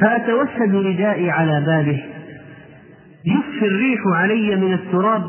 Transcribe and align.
فأتوسد 0.00 0.74
ردائي 0.74 1.30
على 1.30 1.64
بابه. 1.66 2.04
يخفي 3.24 3.66
الريح 3.66 4.00
علي 4.06 4.56
من 4.56 4.72
التراب. 4.72 5.22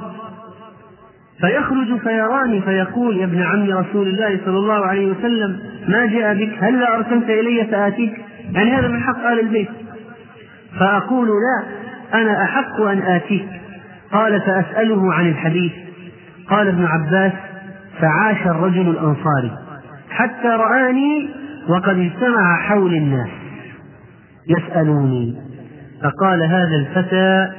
فيخرج 1.42 2.00
فيراني 2.00 2.62
فيقول 2.62 3.18
يا 3.18 3.26
ابن 3.26 3.42
عم 3.42 3.64
رسول 3.64 4.08
الله 4.08 4.40
صلى 4.46 4.58
الله 4.58 4.86
عليه 4.86 5.12
وسلم 5.12 5.60
ما 5.88 6.06
جاء 6.06 6.34
بك؟ 6.34 6.64
هل 6.64 6.80
لا 6.80 6.96
أرسلت 6.96 7.30
إلي 7.30 7.66
فآتيك؟ 7.66 8.14
يعني 8.52 8.72
هذا 8.72 8.88
من 8.88 9.04
حق 9.04 9.26
آل 9.26 9.40
البيت. 9.40 9.70
فأقول 10.80 11.28
لا 11.28 11.68
أنا 12.22 12.44
أحق 12.44 12.82
أن 12.82 13.02
آتيك. 13.02 13.48
قال 14.12 14.42
فأسأله 14.42 15.14
عن 15.14 15.30
الحديث. 15.30 15.72
قال 16.50 16.68
ابن 16.68 16.86
عباس 16.86 17.34
فعاش 18.00 18.48
الرجل 18.48 18.90
الأنصاري 18.90 19.52
حتى 20.10 20.48
رآني 20.48 21.30
وقد 21.70 21.98
اجتمع 21.98 22.60
حول 22.60 22.94
الناس. 22.94 23.30
يسألوني. 24.50 25.36
فقال 26.04 26.44
هذا 26.44 26.76
الفتى 26.76 27.54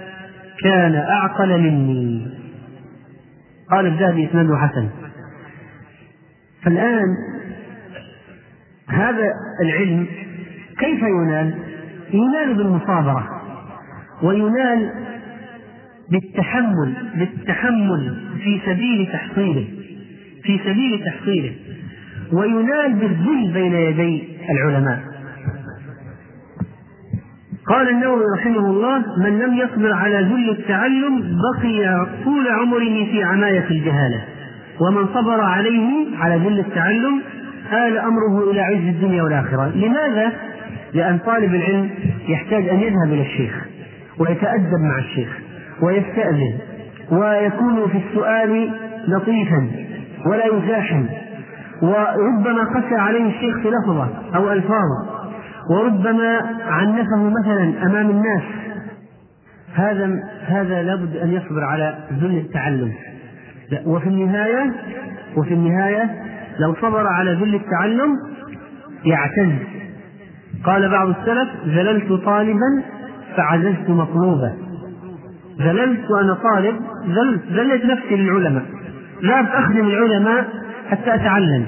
كان 0.63 0.95
أعقل 0.95 1.61
مني. 1.61 2.27
قال 3.71 3.87
الذهبي 3.87 4.27
إسناده 4.27 4.57
حسن. 4.57 4.89
فالآن 6.63 7.07
هذا 8.89 9.33
العلم 9.63 10.07
كيف 10.79 11.03
ينال؟ 11.03 11.55
ينال 12.13 12.55
بالمصابرة 12.55 13.29
وينال 14.23 14.91
بالتحمل 16.11 16.95
بالتحمل 17.15 18.17
في 18.45 18.61
سبيل 18.67 19.09
تحصيله 19.13 19.69
في 20.43 20.59
سبيل 20.59 21.05
تحصيله 21.05 21.53
وينال 22.33 22.95
بالذل 22.95 23.51
بين 23.53 23.73
يدي 23.73 24.29
العلماء. 24.51 25.10
قال 27.67 27.89
النووي 27.89 28.23
رحمه 28.39 28.71
الله 28.71 28.99
من 29.19 29.39
لم 29.39 29.55
يصبر 29.55 29.93
على 29.93 30.17
ذل 30.17 30.51
التعلم 30.51 31.21
بقي 31.21 32.07
طول 32.25 32.49
عمره 32.49 33.05
في 33.13 33.23
عماية 33.23 33.67
الجهالة 33.71 34.25
ومن 34.81 35.07
صبر 35.15 35.41
عليه 35.41 36.17
على 36.19 36.37
ذل 36.37 36.59
التعلم 36.59 37.21
آل 37.73 37.99
أمره 37.99 38.51
إلى 38.51 38.61
عز 38.61 38.87
الدنيا 38.95 39.23
والآخرة 39.23 39.73
لماذا؟ 39.75 40.33
لأن 40.95 41.19
طالب 41.19 41.55
العلم 41.55 41.91
يحتاج 42.29 42.69
أن 42.69 42.81
يذهب 42.81 43.13
إلى 43.13 43.23
الشيخ 43.23 43.67
ويتأدب 44.19 44.81
مع 44.91 44.99
الشيخ 44.99 45.39
ويستأذن 45.83 46.59
ويكون 47.11 47.89
في 47.89 47.99
السؤال 48.09 48.71
لطيفا 49.09 49.71
ولا 50.27 50.45
يزاحم 50.47 51.05
وربما 51.83 52.65
قسى 52.65 52.95
عليه 52.95 53.29
الشيخ 53.29 53.57
في 53.63 53.69
لفظة 53.69 54.09
أو 54.35 54.53
ألفاظ 54.53 55.20
وربما 55.71 56.41
عنفه 56.63 57.31
مثلا 57.41 57.87
أمام 57.87 58.11
الناس. 58.11 58.43
هذا 59.75 60.11
هذا 60.47 60.83
لابد 60.83 61.17
أن 61.17 61.33
يصبر 61.33 61.65
على 61.65 61.99
ذل 62.13 62.37
التعلم. 62.39 62.93
وفي 63.87 64.07
النهاية 64.07 64.73
وفي 65.37 65.55
النهاية 65.55 66.11
لو 66.59 66.75
صبر 66.75 67.07
على 67.07 67.33
ذل 67.33 67.55
التعلم 67.55 68.17
يعتز. 69.05 69.53
قال 70.65 70.91
بعض 70.91 71.09
السلف 71.09 71.49
ذللت 71.67 72.13
طالبا 72.13 72.83
فعززت 73.37 73.91
مطلوبا. 73.91 74.53
ذللت 75.61 76.11
وأنا 76.11 76.35
طالب 76.35 76.77
ذلت 77.53 77.85
نفسي 77.85 78.17
للعلماء. 78.17 78.65
لا 79.23 79.59
أخدم 79.59 79.89
العلماء 79.89 80.49
حتى 80.91 81.15
أتعلم. 81.15 81.67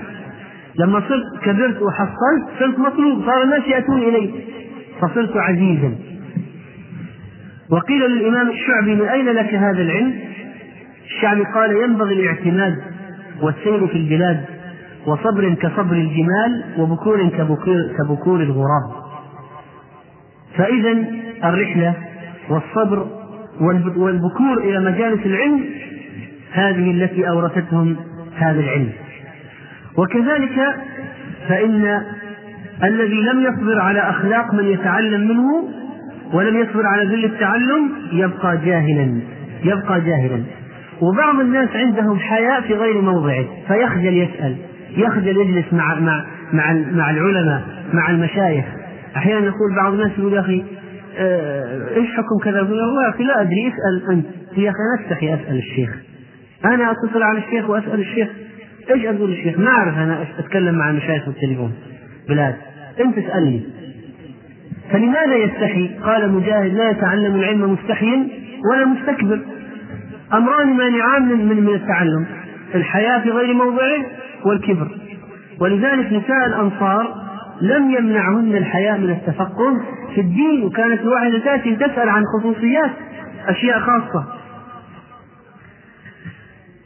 لما 0.78 1.00
صرت 1.00 1.44
كبرت 1.44 1.82
وحصلت 1.82 2.44
صرت 2.58 2.78
مطلوب 2.78 3.26
صار 3.26 3.42
الناس 3.42 3.62
يأتون 3.68 4.02
إلي. 4.02 4.30
فصرت 5.00 5.36
عزيزا. 5.36 5.94
وقيل 7.70 8.10
للإمام 8.10 8.50
الشعبي 8.50 8.94
من 8.94 9.08
أين 9.08 9.26
لك 9.26 9.54
هذا 9.54 9.82
العلم؟ 9.82 10.14
الشعبي 11.04 11.44
قال 11.44 11.76
ينبغي 11.76 12.14
الاعتماد 12.14 12.76
والسير 13.42 13.86
في 13.86 13.96
البلاد 13.96 14.44
وصبر 15.06 15.54
كصبر 15.54 15.96
الجمال 15.96 16.64
وبكور 16.78 17.28
كبكور, 17.28 17.76
كبكور 17.98 18.40
الغراب. 18.42 19.02
فإذا 20.56 20.92
الرحلة 21.44 21.94
والصبر 22.50 23.06
والبكور 23.96 24.58
إلى 24.58 24.80
مجالس 24.80 25.26
العلم 25.26 25.64
هذه 26.52 26.90
التي 26.90 27.28
أورثتهم 27.28 27.96
هذا 28.34 28.60
العلم. 28.60 28.92
وكذلك 29.98 30.74
فإن 31.48 32.02
الذي 32.84 33.20
لم 33.20 33.40
يصبر 33.40 33.80
على 33.80 34.00
أخلاق 34.00 34.54
من 34.54 34.64
يتعلم 34.64 35.20
منه 35.28 35.68
ولم 36.32 36.56
يصبر 36.56 36.86
على 36.86 37.04
ذل 37.04 37.24
التعلم 37.24 37.92
يبقى 38.12 38.58
جاهلا 38.64 39.20
يبقى 39.64 40.00
جاهلا. 40.00 40.42
وبعض 41.00 41.40
الناس 41.40 41.68
عندهم 41.74 42.18
حياء 42.18 42.60
في 42.60 42.74
غير 42.74 43.00
موضعه 43.00 43.44
فيخجل 43.68 44.16
يسأل 44.16 44.56
يخجل 44.96 45.36
يجلس 45.36 45.72
مع 45.72 45.94
مع 46.00 46.24
مع 46.52 46.72
مع 46.72 47.10
العلماء 47.10 47.62
مع 47.92 48.10
المشايخ. 48.10 48.64
أحيانا 49.16 49.46
يقول 49.46 49.76
بعض 49.76 49.92
الناس 49.92 50.10
يقول 50.18 50.32
يا 50.32 50.40
أخي 50.40 50.64
آه، 51.18 51.96
إيش 51.96 52.08
حكم 52.10 52.38
كذا؟ 52.44 52.56
يقول 52.56 52.70
والله 52.80 53.04
يا 53.04 53.10
أخي 53.10 53.24
لا 53.24 53.40
أدري 53.40 53.68
اسأل 53.68 54.10
أنت. 54.12 54.26
يا 54.58 54.70
أخي 54.70 54.78
أنا 54.78 55.06
أستحي 55.06 55.34
أسأل 55.34 55.56
الشيخ. 55.58 55.90
أنا 56.64 56.90
أتصل 56.90 57.22
على 57.22 57.38
الشيخ 57.38 57.70
وأسأل 57.70 58.00
الشيخ. 58.00 58.28
إيش 58.90 59.04
أقول 59.04 59.30
للشيخ؟ 59.30 59.58
ما 59.58 59.70
اعرف 59.70 59.98
أنا 59.98 60.26
أتكلم 60.38 60.74
مع 60.74 60.90
المشايخ 60.90 61.26
بالتليفون 61.26 61.72
بلاد 62.28 62.54
أنت 63.00 63.18
اسالني 63.18 63.62
فلماذا 64.90 65.36
يستحي؟ 65.36 65.90
قال 66.04 66.32
مجاهد 66.32 66.74
لا 66.74 66.90
يتعلم 66.90 67.36
العلم 67.36 67.72
مستحيا 67.72 68.28
ولا 68.72 68.86
مستكبر. 68.86 69.40
أمران 70.32 70.76
مانعان 70.76 71.22
من 71.22 71.64
من 71.64 71.74
التعلم 71.74 72.26
الحياة 72.74 73.18
في 73.18 73.30
غير 73.30 73.54
موضعه 73.54 74.06
والكبر. 74.44 74.88
ولذلك 75.60 76.06
نساء 76.12 76.46
الأنصار 76.46 77.14
لم 77.60 77.90
يمنعهن 77.90 78.56
الحياء 78.56 78.98
من 78.98 79.10
التفقه 79.10 79.80
في 80.14 80.20
الدين 80.20 80.64
وكانت 80.64 81.00
الواحدة 81.00 81.38
تأتي 81.38 81.76
تسأل 81.76 82.08
عن 82.08 82.22
خصوصيات 82.24 82.90
أشياء 83.46 83.78
خاصة. 83.78 84.24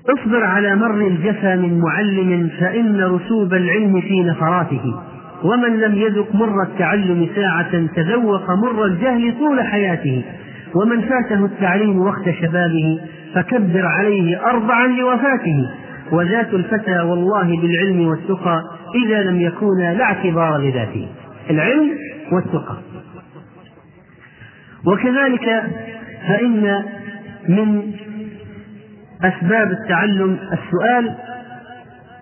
اصبر 0.09 0.45
على 0.45 0.77
مر 0.77 1.07
الجفا 1.07 1.57
من 1.57 1.79
معلم 1.79 2.51
فإن 2.61 3.01
رسوب 3.01 3.55
العلم 3.55 4.01
في 4.01 4.23
نفراته. 4.23 4.95
ومن 5.45 5.81
لم 5.81 5.95
يذق 5.95 6.35
مر 6.35 6.63
التعلم 6.63 7.29
ساعة 7.35 7.87
تذوق 7.97 8.51
مر 8.51 8.85
الجهل 8.85 9.35
طول 9.39 9.63
حياته. 9.63 10.25
ومن 10.75 11.01
فاته 11.01 11.45
التعليم 11.45 11.99
وقت 12.01 12.31
شبابه 12.43 13.01
فكبر 13.35 13.87
عليه 13.87 14.47
أربعا 14.47 14.87
لوفاته. 14.87 15.71
وذات 16.13 16.55
الفتى 16.55 17.01
والله 17.01 17.61
بالعلم 17.61 18.09
والتقى 18.09 18.63
إذا 19.05 19.23
لم 19.23 19.41
يكونا 19.41 19.95
لا 19.95 20.05
اعتبار 20.05 20.59
لذاته. 20.59 21.09
العلم 21.51 21.91
والتقى. 22.33 22.77
وكذلك 24.87 25.63
فإن 26.29 26.83
من 27.49 27.83
أسباب 29.25 29.71
التعلم 29.71 30.39
السؤال 30.53 31.15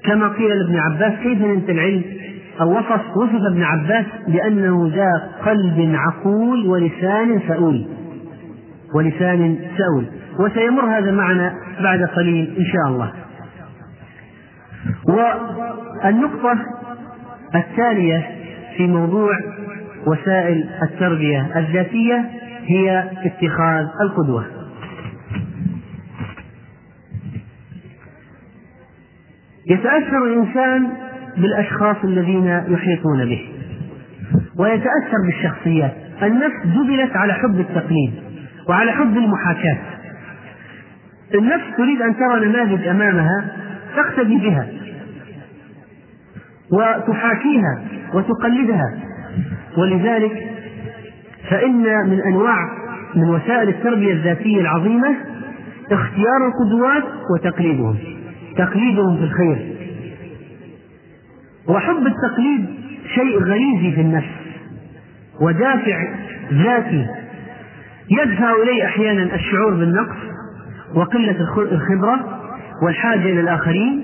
كما 0.04 0.28
قيل 0.28 0.58
لابن 0.58 0.76
عباس 0.76 1.12
كيف 1.22 1.40
ننت 1.42 1.70
العلم؟ 1.70 2.02
أو 2.60 2.78
وصف 2.78 3.16
وصف 3.16 3.40
ابن 3.52 3.62
عباس 3.62 4.04
بأنه 4.28 4.90
ذا 4.94 5.30
قلب 5.46 5.94
عقول 5.94 6.66
ولسان 6.66 7.40
سؤول 7.48 7.86
ولسان 8.94 9.58
سؤول 9.78 10.06
وسيمر 10.40 10.98
هذا 10.98 11.10
معنا 11.10 11.54
بعد 11.82 12.02
قليل 12.02 12.54
إن 12.58 12.64
شاء 12.64 12.88
الله 12.88 13.12
والنقطة 15.08 16.58
التالية 17.54 18.26
في 18.76 18.86
موضوع 18.86 19.30
وسائل 20.06 20.68
التربية 20.82 21.46
الذاتية 21.56 22.30
هي 22.66 23.04
اتخاذ 23.24 23.86
القدوة. 24.00 24.44
يتأثر 29.70 30.24
الإنسان 30.24 30.88
بالأشخاص 31.36 31.96
الذين 32.04 32.46
يحيطون 32.68 33.24
به 33.24 33.48
ويتأثر 34.58 35.16
بالشخصيات. 35.26 35.92
النفس 36.22 36.56
جبلت 36.64 37.16
على 37.16 37.32
حب 37.32 37.60
التقليد 37.60 38.12
وعلى 38.68 38.92
حب 38.92 39.16
المحاكاة. 39.16 39.78
النفس 41.34 41.64
تريد 41.76 42.02
أن 42.02 42.16
ترى 42.16 42.48
نماذج 42.48 42.86
أمامها 42.86 43.44
تقتدي 43.96 44.38
بها 44.38 44.66
وتحاكيها 46.72 47.84
وتقلدها. 48.14 48.94
ولذلك 49.78 50.48
فإن 51.50 51.82
من 51.82 52.20
أنواع 52.26 52.58
من 53.14 53.28
وسائل 53.28 53.68
التربية 53.68 54.12
الذاتية 54.12 54.60
العظيمة 54.60 55.16
اختيار 55.92 56.46
القدوات 56.46 57.04
وتقليدهم. 57.34 58.13
تقليدهم 58.56 59.16
في 59.16 59.24
الخير. 59.24 59.74
وحب 61.68 62.06
التقليد 62.06 62.66
شيء 63.14 63.38
غريزي 63.38 63.92
في 63.92 64.00
النفس 64.00 64.34
ودافع 65.40 66.14
ذاتي 66.52 67.06
يدفع 68.10 68.52
إليه 68.62 68.84
أحيانا 68.84 69.34
الشعور 69.34 69.74
بالنقص 69.74 70.16
وقلة 70.94 71.36
الخبرة 71.58 72.40
والحاجة 72.82 73.20
إلى 73.20 73.40
الآخرين 73.40 74.02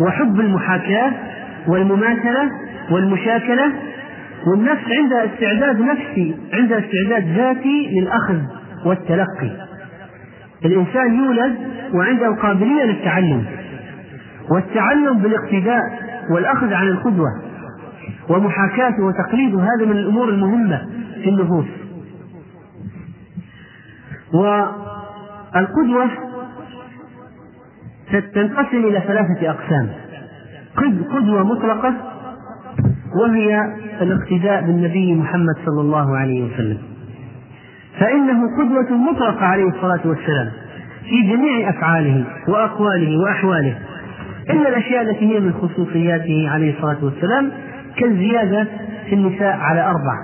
وحب 0.00 0.40
المحاكاة 0.40 1.12
والمماثلة 1.68 2.50
والمشاكلة 2.90 3.72
والنفس 4.46 4.84
عندها 4.90 5.24
استعداد 5.34 5.80
نفسي 5.80 6.36
عندها 6.52 6.78
استعداد 6.78 7.36
ذاتي 7.36 8.00
للأخذ 8.00 8.38
والتلقي. 8.84 9.50
الإنسان 10.64 11.14
يولد 11.14 11.54
وعنده 11.94 12.34
قابلية 12.42 12.84
للتعلم. 12.84 13.44
والتعلم 14.50 15.18
بالاقتداء 15.18 15.82
والأخذ 16.30 16.72
عن 16.72 16.88
القدوة 16.88 17.28
ومحاكاته 18.28 19.04
وتقليده 19.04 19.60
هذا 19.60 19.86
من 19.86 19.96
الأمور 19.96 20.28
المهمة 20.28 20.86
في 21.22 21.30
النفوس. 21.30 21.66
والقدوة 24.34 26.10
تنقسم 28.34 28.76
إلى 28.76 29.00
ثلاثة 29.06 29.50
أقسام. 29.50 29.88
قدوة 31.14 31.42
مطلقة 31.44 31.94
وهي 33.22 33.74
الاقتداء 34.00 34.62
بالنبي 34.62 35.14
محمد 35.14 35.54
صلى 35.66 35.80
الله 35.80 36.16
عليه 36.16 36.44
وسلم. 36.44 36.78
فإنه 37.98 38.56
قدوة 38.58 38.96
مطلقة 38.96 39.44
عليه 39.44 39.68
الصلاة 39.68 40.00
والسلام 40.04 40.50
في 41.08 41.22
جميع 41.22 41.70
أفعاله 41.70 42.24
وأقواله 42.48 43.18
وأحواله. 43.18 43.78
إلا 44.50 44.68
الأشياء 44.68 45.02
التي 45.02 45.34
هي 45.34 45.40
من 45.40 45.52
خصوصياته 45.52 46.48
عليه 46.50 46.76
الصلاة 46.76 47.04
والسلام 47.04 47.50
كالزيادة 47.96 48.66
في 49.08 49.14
النساء 49.14 49.56
على 49.56 49.80
أربع 49.80 50.14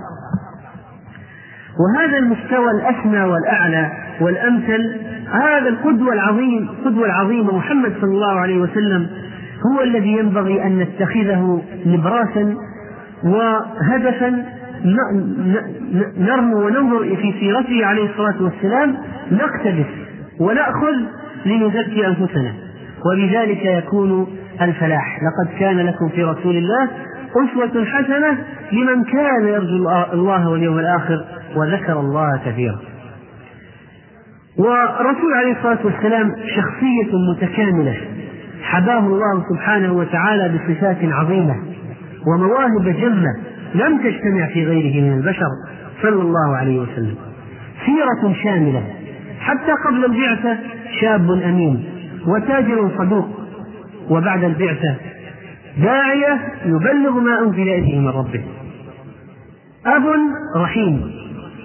وهذا 1.81 2.19
المستوى 2.19 2.71
الأسمى 2.71 3.21
والأعلى 3.21 3.93
والأمثل 4.21 4.97
هذا 5.33 5.69
القدوة 5.69 6.13
العظيم 6.13 6.69
القدوة 6.69 7.07
العظيمة 7.07 7.57
محمد 7.57 7.93
صلى 8.01 8.11
الله 8.11 8.41
عليه 8.41 8.59
وسلم 8.59 9.07
هو 9.67 9.83
الذي 9.83 10.13
ينبغي 10.13 10.63
أن 10.63 10.79
نتخذه 10.79 11.63
نبراسا 11.87 12.55
وهدفا 13.25 14.45
نرمو 16.19 16.67
وننظر 16.67 17.17
في 17.17 17.35
سيرته 17.41 17.87
عليه 17.87 18.11
الصلاة 18.11 18.43
والسلام 18.43 18.97
نقتبس 19.33 19.87
ونأخذ 20.41 20.95
لنزكي 21.47 22.07
أنفسنا. 22.07 22.53
وبذلك 23.07 23.65
يكون 23.65 24.27
الفلاح. 24.61 25.19
لقد 25.23 25.59
كان 25.59 25.77
لكم 25.77 26.09
في 26.09 26.23
رسول 26.23 26.57
الله 26.57 26.89
أسوة 27.31 27.85
حسنة 27.85 28.39
لمن 28.73 29.05
كان 29.05 29.47
يرجو 29.47 29.91
الله 30.13 30.49
واليوم 30.49 30.79
الآخر 30.79 31.25
وذكر 31.57 32.01
الله 32.01 32.41
كثيرا. 32.47 32.79
والرسول 34.59 35.35
عليه 35.35 35.53
الصلاة 35.53 35.79
والسلام 35.85 36.33
شخصية 36.47 37.13
متكاملة. 37.31 37.97
حباه 38.63 38.99
الله 38.99 39.45
سبحانه 39.55 39.93
وتعالى 39.93 40.59
بصفات 40.59 40.97
عظيمة 41.03 41.57
ومواهب 42.27 42.97
جمة 43.01 43.37
لم 43.75 43.99
تجتمع 43.99 44.47
في 44.47 44.67
غيره 44.67 45.05
من 45.05 45.19
البشر 45.19 45.49
صلى 46.03 46.23
الله 46.23 46.57
عليه 46.57 46.81
وسلم. 46.81 47.17
سيرة 47.87 48.35
شاملة. 48.45 48.83
حتى 49.41 49.73
قبل 49.87 50.05
البعثة 50.05 50.59
شاب 51.01 51.31
أمين. 51.31 51.94
وتاجر 52.27 52.91
صدوق 52.99 53.29
وبعد 54.11 54.45
البعثة 54.45 54.97
داعية 55.79 56.41
يبلغ 56.67 57.21
ما 57.21 57.39
أنزل 57.39 57.63
إليه 57.63 57.99
من 57.99 58.09
ربه. 58.09 58.45
أب 59.87 60.03
رحيم 60.57 61.11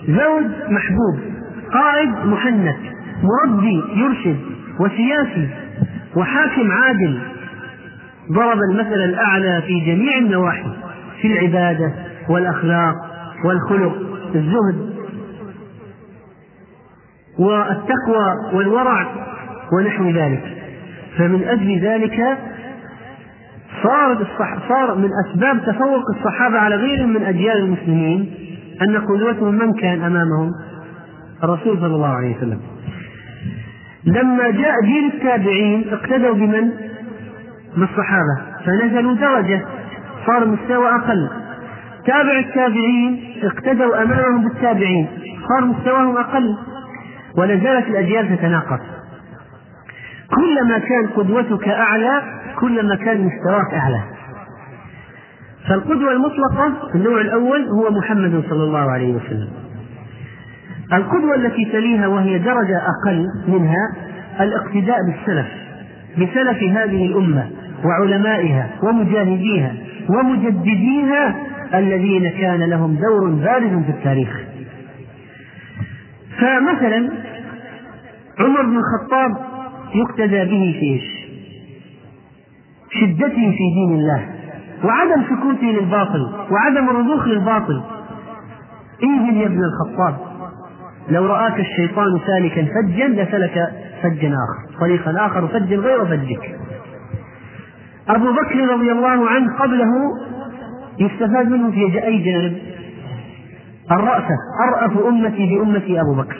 زوج 0.08 0.46
محبوب 0.70 1.20
قائد 1.74 2.10
محنك 2.10 2.80
مربي 3.24 3.84
يرشد 3.96 4.40
وسياسي 4.80 5.50
وحاكم 6.16 6.72
عادل. 6.72 7.20
ضرب 8.32 8.58
المثل 8.72 9.00
الأعلى 9.04 9.62
في 9.68 9.80
جميع 9.80 10.18
النواحي 10.18 10.70
في 11.22 11.28
العبادة 11.28 11.94
والأخلاق 12.30 12.96
والخلق 13.46 13.96
الزهد 14.36 14.90
والتقوى 17.40 18.54
والورع. 18.54 19.08
ونحو 19.74 20.10
ذلك. 20.10 20.58
فمن 21.18 21.44
أجل 21.44 21.80
ذلك 21.80 22.38
صار 23.84 24.28
صار 24.70 24.96
من 24.96 25.10
أسباب 25.26 25.62
تفوق 25.66 26.04
الصحابة 26.18 26.60
على 26.60 26.76
غيرهم 26.76 27.10
من 27.10 27.24
أجيال 27.24 27.58
المسلمين 27.58 28.34
أن 28.82 28.98
قدوتهم 28.98 29.56
من 29.56 29.74
كان 29.74 30.04
أمامهم؟ 30.04 30.52
الرسول 31.44 31.78
صلى 31.78 31.96
الله 31.96 32.16
عليه 32.16 32.38
وسلم. 32.38 32.60
لما 34.06 34.50
جاء 34.50 34.74
جيل 34.86 35.12
التابعين 35.14 35.86
اقتدوا 35.92 36.34
بمن؟ 36.34 36.72
بالصحابة 37.78 38.36
فنزلوا 38.66 39.16
درجة 39.16 39.66
صار 40.26 40.46
مستوى 40.46 40.90
أقل. 40.90 41.30
تابع 42.06 42.40
التابعين 42.40 43.24
اقتدوا 43.44 44.04
أمامهم 44.04 44.44
بالتابعين 44.44 45.08
صار 45.50 45.66
مستواهم 45.66 46.18
أقل. 46.18 46.58
ولا 47.38 47.56
زالت 47.56 47.88
الأجيال 47.88 48.38
تتناقص 48.38 48.99
كلما 50.36 50.80
كان 50.80 51.08
قدوتك 51.08 51.68
أعلى 51.68 52.22
كلما 52.60 52.96
كان 52.96 53.18
مستواك 53.22 53.74
أعلى. 53.74 54.02
فالقدوة 55.68 56.12
المطلقة 56.12 56.96
النوع 56.96 57.22
الأول 57.22 57.68
هو 57.68 57.92
محمد 57.92 58.44
صلى 58.50 58.64
الله 58.64 58.92
عليه 58.92 59.14
وسلم. 59.14 59.50
القدوة 60.94 61.36
التي 61.36 61.66
تليها 61.66 62.08
وهي 62.08 62.38
درجة 62.40 62.78
أقل 62.78 63.26
منها 63.48 63.94
الاقتداء 64.40 64.98
بالسلف 65.06 65.48
بسلف 66.18 66.64
هذه 66.64 67.06
الأمة 67.06 67.50
وعلمائها 67.86 68.70
ومجاهديها 68.84 69.74
ومجدديها 70.10 71.36
الذين 71.74 72.30
كان 72.30 72.70
لهم 72.70 72.96
دور 72.96 73.30
بارز 73.30 73.84
في 73.86 73.90
التاريخ. 73.90 74.40
فمثلا 76.40 77.10
عمر 78.40 78.62
بن 78.62 78.78
الخطاب 78.78 79.38
يقتدى 79.96 80.46
به 80.46 80.78
في 80.80 80.86
إيش؟ 80.86 81.20
شدته 82.92 83.52
في 83.52 83.66
دين 83.76 84.00
الله. 84.00 84.30
وعدم 84.84 85.24
سكوته 85.24 85.68
للباطل. 85.68 86.32
وعدم 86.52 86.90
الرضوخ 86.90 87.28
للباطل. 87.28 87.82
انزل 89.04 89.38
يا 89.38 89.46
ابن 89.48 89.62
الخطاب. 89.64 90.16
لو 91.10 91.26
رآك 91.26 91.60
الشيطان 91.60 92.20
سالكا 92.28 92.66
فجا 92.66 93.08
لسلك 93.08 93.74
فجا 94.04 94.28
آخر. 94.28 94.80
طريقا 94.80 95.26
آخر 95.26 95.48
فجا 95.48 95.76
غير 95.76 96.06
فجك 96.06 96.60
أبو 98.10 98.32
بكر 98.32 98.68
رضي 98.74 98.92
الله 98.92 99.30
عنه 99.30 99.58
قبله 99.60 99.92
يستفاد 101.00 101.50
منه 101.52 101.72
في 101.72 102.06
أي 102.06 102.18
جانب؟ 102.18 102.58
الرأفة 103.92 104.36
أرأف 104.70 104.98
أمتي 104.98 105.56
بأمتي 105.56 106.02
أبو 106.02 106.16
بكر. 106.16 106.38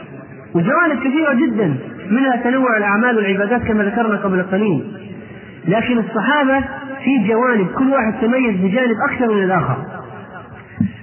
وجوانب 0.56 1.00
كثيرة 1.00 1.34
جدا. 1.34 1.78
منها 2.10 2.36
تنوع 2.36 2.78
الأعمال 2.78 3.18
والعبادات 3.18 3.62
كما 3.62 3.84
ذكرنا 3.84 4.18
قبل 4.18 4.44
قليل. 4.44 4.84
لكن 5.68 5.98
الصحابة 5.98 6.60
في 7.04 7.28
جوانب 7.28 7.68
كل 7.68 7.94
واحد 7.94 8.14
تميز 8.22 8.56
بجانب 8.56 8.96
أكثر 9.10 9.34
من 9.34 9.44
الآخر. 9.44 9.78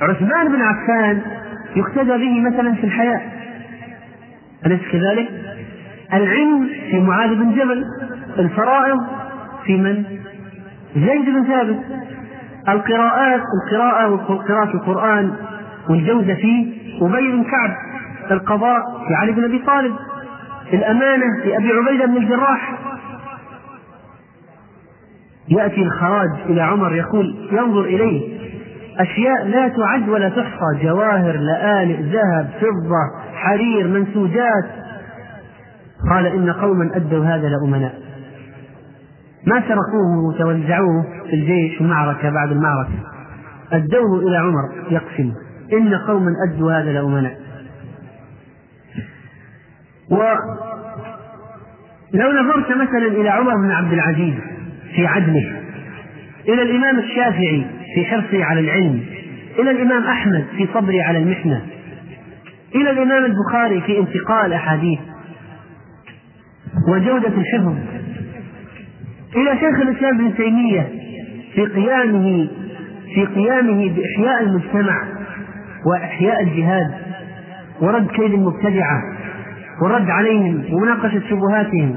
عثمان 0.00 0.48
بن 0.48 0.62
عفان 0.62 1.22
يقتدى 1.76 2.10
به 2.10 2.40
مثلا 2.40 2.74
في 2.74 2.84
الحياة. 2.84 3.20
أليس 4.66 4.80
كذلك؟ 4.92 5.28
العلم 6.12 6.68
في 6.90 7.00
معاذ 7.00 7.34
بن 7.34 7.52
جبل 7.52 7.84
الفرائض 8.38 9.00
في 9.64 9.76
من؟ 9.76 10.04
زيد 10.96 11.24
بن 11.24 11.44
ثابت. 11.44 11.78
القراءات 12.68 13.40
القراءة 13.62 14.10
وقراءة 14.10 14.74
القرآن 14.74 15.32
والجودة 15.90 16.34
فيه. 16.34 16.76
أبي 17.02 17.32
بن 17.32 17.44
كعب 17.44 17.70
القضاء 18.30 18.80
في 19.08 19.14
علي 19.14 19.32
بن 19.32 19.44
أبي 19.44 19.58
طالب. 19.58 19.92
الأمانة 20.72 21.42
في 21.42 21.56
أبي 21.56 21.72
عبيدة 21.72 22.06
بن 22.06 22.16
الجراح. 22.16 22.78
يأتي 25.48 25.82
الخراج 25.82 26.30
إلى 26.46 26.62
عمر 26.62 26.94
يقول 26.94 27.48
ينظر 27.52 27.80
إليه 27.80 28.38
أشياء 28.98 29.46
لا 29.46 29.68
تعد 29.68 30.08
ولا 30.08 30.28
تحصى 30.28 30.82
جواهر 30.82 31.36
لآلئ 31.36 32.02
ذهب 32.02 32.50
فضة 32.60 33.26
حرير 33.34 33.88
منسوجات. 33.88 34.64
قال 36.10 36.26
إن 36.26 36.52
قوما 36.52 36.90
أدوا 36.96 37.24
هذا 37.24 37.48
لأمناء. 37.48 37.94
ما 39.46 39.60
سرقوه 39.60 40.28
وتوزعوه 40.28 41.02
في 41.26 41.32
الجيش 41.32 41.80
المعركة 41.80 42.30
بعد 42.30 42.50
المعركة. 42.50 42.92
أدوه 43.72 44.18
إلى 44.18 44.36
عمر 44.36 44.90
يقسم. 44.90 45.32
إن 45.72 45.94
قوما 45.94 46.30
أدوا 46.48 46.72
هذا 46.72 46.92
لأمناء. 46.92 47.45
ولو 50.10 50.36
نظرت 52.32 52.70
مثلا 52.70 53.06
إلى 53.06 53.28
عمر 53.28 53.56
بن 53.56 53.70
عبد 53.70 53.92
العزيز 53.92 54.34
في 54.94 55.06
عدله 55.06 55.60
إلى 56.48 56.62
الإمام 56.62 56.98
الشافعي 56.98 57.66
في 57.94 58.04
حرصه 58.04 58.44
على 58.44 58.60
العلم 58.60 59.00
إلى 59.58 59.70
الإمام 59.70 60.04
أحمد 60.04 60.44
في 60.56 60.68
صبره 60.74 61.02
على 61.02 61.18
المحنة 61.18 61.62
إلى 62.74 62.90
الإمام 62.90 63.24
البخاري 63.24 63.80
في 63.80 63.98
انتقاء 63.98 64.46
الأحاديث 64.46 64.98
وجودة 66.88 67.28
الحفظ 67.28 67.74
إلى 69.36 69.50
شيخ 69.60 69.80
الإسلام 69.80 70.14
ابن 70.20 70.34
تيمية 70.36 70.88
في 71.54 71.66
قيامه 71.66 72.48
في 73.14 73.24
قيامه 73.24 73.88
بإحياء 73.94 74.42
المجتمع 74.42 75.02
وإحياء 75.86 76.42
الجهاد 76.42 76.90
ورد 77.80 78.06
كيد 78.06 78.32
المبتدعة 78.34 79.02
والرد 79.82 80.10
عليهم 80.10 80.74
ومناقشة 80.74 81.22
شبهاتهم 81.30 81.96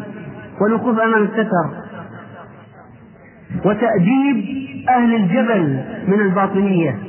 والوقوف 0.61 0.99
أمام 0.99 1.23
الستر. 1.23 1.69
وتأديب 3.65 4.45
أهل 4.89 5.15
الجبل 5.15 5.83
من 6.07 6.21
الباطنية. 6.21 6.99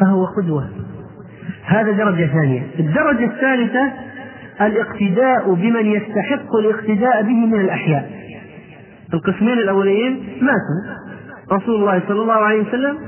فهو 0.00 0.24
قدوة. 0.24 0.68
هذا 1.64 1.92
درجة 1.92 2.26
ثانية. 2.26 2.62
الدرجة 2.78 3.24
الثالثة 3.24 3.92
الاقتداء 4.60 5.54
بمن 5.54 5.86
يستحق 5.86 6.56
الاقتداء 6.56 7.22
به 7.22 7.46
من 7.46 7.60
الأحياء. 7.60 8.10
القسمين 9.14 9.58
الأولين 9.58 10.24
ماتوا. 10.40 11.02
رسول 11.52 11.74
الله 11.74 12.02
صلى 12.08 12.22
الله 12.22 12.34
عليه 12.34 12.68
وسلم 12.68 12.98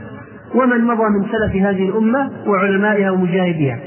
ومن 0.54 0.84
مضى 0.84 1.02
من 1.02 1.26
سلف 1.32 1.56
هذه 1.56 1.88
الأمة 1.88 2.30
وعلمائها 2.46 3.10
ومجاهديها. 3.10 3.78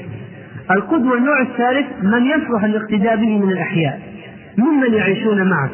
القدوة 0.70 1.18
النوع 1.18 1.42
الثالث 1.42 1.86
من 2.02 2.26
يصلح 2.26 2.64
الاقتداء 2.64 3.16
به 3.16 3.38
من 3.38 3.50
الأحياء. 3.52 4.00
ممن 4.58 4.94
يعيشون 4.94 5.50
معك 5.50 5.70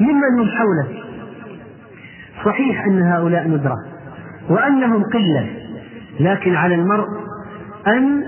ممن 0.00 0.40
هم 0.40 0.48
حولك 0.48 1.02
صحيح 2.44 2.84
أن 2.84 3.02
هؤلاء 3.02 3.48
ندرة. 3.48 3.76
وأنهم 4.48 5.02
قلة. 5.02 5.46
لكن 6.20 6.54
على 6.54 6.74
المرء 6.74 7.06
أن 7.86 8.22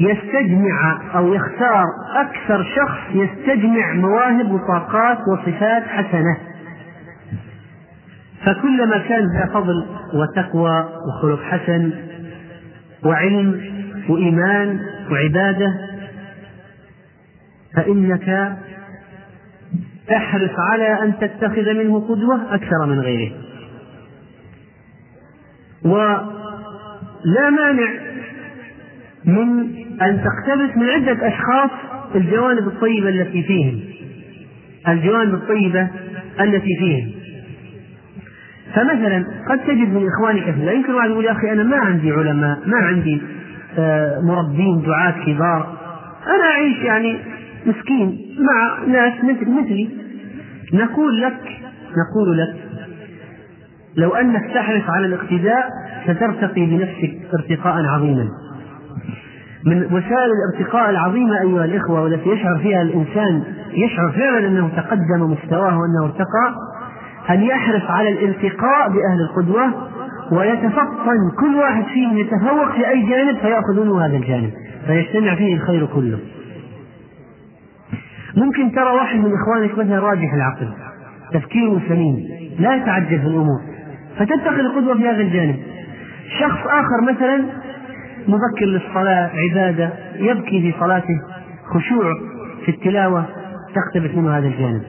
يستجمع 0.00 0.98
أو 1.14 1.34
يختار 1.34 1.84
أكثر 2.16 2.62
شخص 2.76 3.00
يستجمع 3.14 3.92
مواهب 3.92 4.52
وطاقات 4.52 5.18
وصفات 5.32 5.82
حسنة. 5.82 6.36
فكلما 8.44 8.98
كان 8.98 9.24
ذا 9.38 9.46
فضل 9.54 9.86
وتقوى 10.14 10.88
وخلق 11.08 11.42
حسن 11.42 11.90
وعلم 13.04 13.60
وإيمان 14.08 14.80
وعبادة 15.10 15.74
فإنك 17.76 18.56
تحرص 20.08 20.50
على 20.58 21.02
أن 21.02 21.18
تتخذ 21.18 21.74
منه 21.74 22.00
قدوة 22.00 22.54
أكثر 22.54 22.86
من 22.86 23.00
غيره. 23.00 23.32
ولا 25.84 27.50
مانع 27.50 27.90
من 29.24 29.76
أن 30.02 30.24
تقتبس 30.24 30.76
من 30.76 30.88
عدة 30.88 31.28
أشخاص 31.28 31.70
الجوانب 32.14 32.68
الطيبة 32.68 33.08
التي 33.08 33.42
فيهم. 33.42 33.80
الجوانب 34.88 35.34
الطيبة 35.34 35.88
التي 36.40 36.76
فيهم. 36.78 37.12
فمثلا 38.74 39.24
قد 39.50 39.58
تجد 39.58 39.88
من 39.88 40.08
إخوانك 40.08 40.58
لا 40.58 40.72
يمكن 40.72 40.94
واحد 40.94 41.10
يقول 41.10 41.24
يا 41.24 41.32
أخي 41.32 41.52
أنا 41.52 41.62
ما 41.62 41.76
عندي 41.76 42.10
علماء 42.10 42.58
ما 42.66 42.76
عندي 42.76 43.22
مربين 44.22 44.82
دعاة 44.82 45.14
كبار. 45.26 45.76
أنا 46.26 46.44
أعيش 46.44 46.78
يعني 46.78 47.18
مسكين 47.66 48.36
مع 48.38 48.86
ناس 48.86 49.12
مثل 49.24 49.50
مثلي. 49.50 49.88
نقول 50.72 51.22
لك 51.22 51.40
نقول 51.96 52.38
لك 52.38 52.54
لو 53.96 54.14
أنك 54.14 54.50
تحرص 54.54 54.82
على 54.88 55.06
الاقتداء 55.06 55.68
سترتقي 56.04 56.66
بنفسك 56.66 57.34
ارتقاء 57.34 57.84
عظيما. 57.84 58.28
من 59.66 59.84
وسائل 59.84 60.30
الارتقاء 60.36 60.90
العظيمة 60.90 61.40
أيها 61.40 61.64
الإخوة 61.64 62.02
والتي 62.02 62.30
يشعر 62.30 62.58
فيها 62.58 62.82
الإنسان 62.82 63.42
يشعر 63.72 64.12
فعلا 64.12 64.48
أنه 64.48 64.68
تقدم 64.76 65.30
مستواه 65.32 65.78
وأنه 65.78 66.04
ارتقى 66.04 66.54
أن 67.30 67.42
يحرص 67.42 67.82
على 67.90 68.08
الالتقاء 68.08 68.88
بأهل 68.88 69.20
القدوة 69.30 69.88
ويتفطن 70.32 71.30
كل 71.40 71.54
واحد 71.54 71.84
فيهم 71.84 72.18
يتفوق 72.18 72.72
في 72.72 72.88
أي 72.88 73.02
جانب 73.02 73.38
فيأخذ 73.38 73.84
منه 73.84 74.06
هذا 74.06 74.16
الجانب 74.16 74.50
فيجتمع 74.86 75.34
فيه 75.34 75.54
الخير 75.54 75.86
كله. 75.86 76.18
ممكن 78.36 78.72
ترى 78.72 78.90
واحد 78.90 79.18
من 79.18 79.32
إخوانك 79.32 79.78
مثلا 79.78 79.98
راجح 79.98 80.34
العقل 80.34 80.68
تفكيره 81.32 81.80
سليم 81.88 82.16
لا 82.58 82.76
يتعجل 82.76 83.20
في 83.20 83.26
الأمور 83.26 83.60
فتتخذ 84.18 84.58
القدوة 84.58 84.94
في 84.96 85.08
هذا 85.08 85.20
الجانب. 85.20 85.56
شخص 86.40 86.66
آخر 86.66 87.12
مثلا 87.12 87.44
مبكر 88.28 88.66
للصلاة 88.66 89.30
عبادة 89.34 89.90
يبكي 90.16 90.60
في 90.60 90.74
صلاته 90.80 91.20
خشوع 91.74 92.04
في 92.64 92.70
التلاوة 92.70 93.24
تقتبس 93.74 94.14
منه 94.14 94.38
هذا 94.38 94.46
الجانب. 94.46 94.82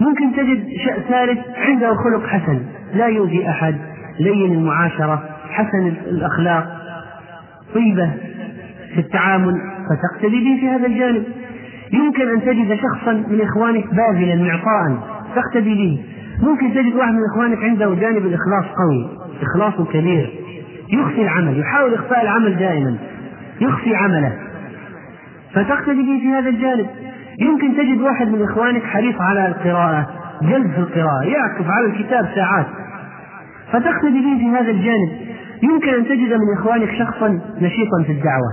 ممكن 0.00 0.32
تجد 0.32 0.68
شيء 0.68 1.00
ثالث 1.08 1.38
عنده 1.56 1.94
خلق 1.94 2.26
حسن 2.26 2.60
لا 2.94 3.06
يؤذي 3.06 3.48
أحد. 3.48 3.74
لين 4.20 4.52
المعاشرة 4.52 5.22
حسن 5.50 5.86
الأخلاق 5.86 6.66
طيبة 7.74 8.10
في 8.94 9.00
التعامل 9.00 9.54
فتقتدي 9.90 10.44
به 10.44 10.60
في 10.60 10.68
هذا 10.68 10.86
الجانب. 10.86 11.24
يمكن 11.92 12.28
أن 12.28 12.40
تجد 12.40 12.74
شخصا 12.74 13.12
من 13.12 13.40
إخوانك 13.40 13.84
باذلا 13.94 14.36
معطاء 14.36 14.98
تقتدي 15.34 15.74
به. 15.74 16.04
ممكن 16.48 16.74
تجد 16.74 16.94
واحد 16.94 17.12
من 17.12 17.20
إخوانك 17.32 17.64
عنده 17.64 17.94
جانب 17.94 18.26
الإخلاص 18.26 18.64
قوي 18.64 19.08
إخلاص 19.42 19.88
كبير. 19.88 20.30
يخفي 20.88 21.22
العمل 21.22 21.60
يحاول 21.60 21.94
إخفاء 21.94 22.22
العمل 22.22 22.56
دائما. 22.56 22.96
يخفي 23.60 23.94
عمله. 23.94 24.32
فتقتدي 25.54 26.02
به 26.02 26.20
في 26.20 26.28
هذا 26.28 26.48
الجانب. 26.48 26.86
يمكن 27.38 27.76
تجد 27.76 28.00
واحد 28.00 28.28
من 28.28 28.42
إخوانك 28.42 28.82
حريص 28.82 29.20
على 29.20 29.48
القراءة 29.48 30.06
جلد 30.42 30.70
في 30.70 30.78
القراءة 30.78 31.24
يعكف 31.24 31.70
على 31.70 31.86
الكتاب 31.86 32.28
ساعات. 32.34 32.66
فتقتدي 33.72 34.20
به 34.20 34.38
في 34.38 34.48
هذا 34.48 34.70
الجانب. 34.70 35.10
يمكن 35.62 35.94
أن 35.94 36.04
تجد 36.04 36.32
من 36.32 36.52
إخوانك 36.58 36.90
شخصا 36.98 37.40
نشيطا 37.60 38.02
في 38.06 38.12
الدعوة. 38.12 38.52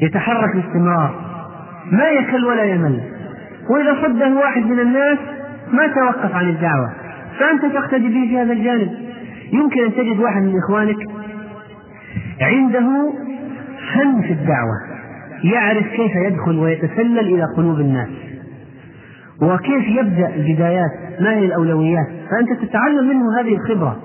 يتحرك 0.00 0.56
باستمرار. 0.56 1.14
ما 1.92 2.08
يكل 2.08 2.44
ولا 2.44 2.64
يمل. 2.64 3.00
وإذا 3.70 4.02
صده 4.02 4.34
واحد 4.34 4.62
من 4.66 4.80
الناس 4.80 5.18
ما 5.72 5.86
توقف 5.86 6.34
عن 6.34 6.48
الدعوة. 6.48 6.92
فأنت 7.38 7.74
تقتدي 7.74 8.08
به 8.08 8.28
في 8.28 8.38
هذا 8.38 8.52
الجانب. 8.52 8.90
يمكن 9.52 9.84
أن 9.84 9.94
تجد 9.94 10.18
واحد 10.18 10.42
من 10.42 10.58
إخوانك 10.58 10.96
عنده 12.40 13.12
فن 13.94 14.22
في 14.22 14.32
الدعوة. 14.32 14.76
يعرف 15.44 15.86
كيف 15.86 16.12
يدخل 16.16 16.58
ويتسلل 16.58 17.18
إلى 17.18 17.44
قلوب 17.56 17.80
الناس. 17.80 18.08
وكيف 19.42 19.88
يبدأ 19.88 20.34
البدايات؟ 20.34 20.90
ما 21.20 21.30
هي 21.30 21.44
الأولويات؟ 21.44 22.06
فأنت 22.30 22.62
تتعلم 22.62 23.08
منه 23.08 23.40
هذه 23.40 23.54
الخبرة. 23.54 23.96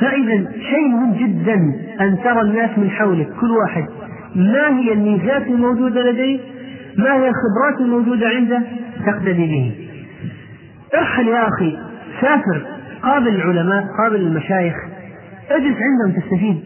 فإذا 0.00 0.52
شيء 0.70 0.88
مهم 0.88 1.12
جدا 1.12 1.54
أن 2.00 2.18
ترى 2.24 2.40
الناس 2.40 2.78
من 2.78 2.90
حولك 2.90 3.28
كل 3.40 3.50
واحد. 3.50 3.86
ما 4.34 4.78
هي 4.78 4.92
الميزات 4.92 5.46
الموجودة 5.46 6.02
لديه؟ 6.02 6.40
ما 6.98 7.14
هي 7.14 7.28
الخبرات 7.28 7.80
الموجودة 7.80 8.28
عنده؟ 8.28 8.62
تقتدي 9.06 9.46
به. 9.46 9.74
ارحل 10.98 11.28
يا 11.28 11.48
أخي 11.48 11.78
سافر. 12.20 12.66
قابل 13.02 13.28
العلماء 13.28 13.86
قابل 14.02 14.16
المشايخ. 14.16 14.74
اجلس 15.50 15.76
عندهم 15.76 16.20
تستفيد. 16.20 16.60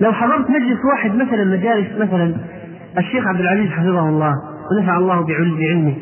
لو 0.00 0.12
حضرت 0.12 0.50
مجلس 0.50 0.78
واحد 0.92 1.14
مثلا 1.14 1.44
مجالس 1.44 1.86
مثلا 1.98 2.34
الشيخ 2.98 3.26
عبد 3.26 3.40
العزيز 3.40 3.70
حفظه 3.70 4.08
الله. 4.08 4.53
ونفع 4.72 4.96
الله 4.96 5.26
بعلمه. 5.26 5.94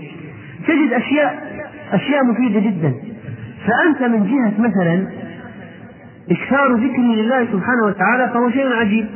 تجد 0.69 0.93
اشياء 0.93 1.63
أشياء 1.93 2.25
مفيدة 2.25 2.61
جدا. 2.61 2.95
فأنت 3.67 4.03
من 4.03 4.25
جهة 4.25 4.69
مثلا 4.69 5.07
اكثار 6.31 6.73
ذكر 6.73 7.03
لله 7.03 7.45
سبحانه 7.45 7.87
وتعالى 7.87 8.29
فهو 8.29 8.51
شيء 8.51 8.73
عجيب. 8.73 9.07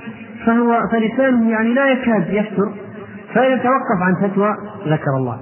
فهو 0.47 0.81
فلسانه 0.93 1.51
يعني 1.51 1.75
لا 1.75 1.91
يكاد 1.91 2.31
يفتر. 2.31 2.73
فيتوقف 3.33 3.99
عن 4.03 4.29
فتوى 4.29 4.55
ذكر 4.87 5.11
الله. 5.17 5.41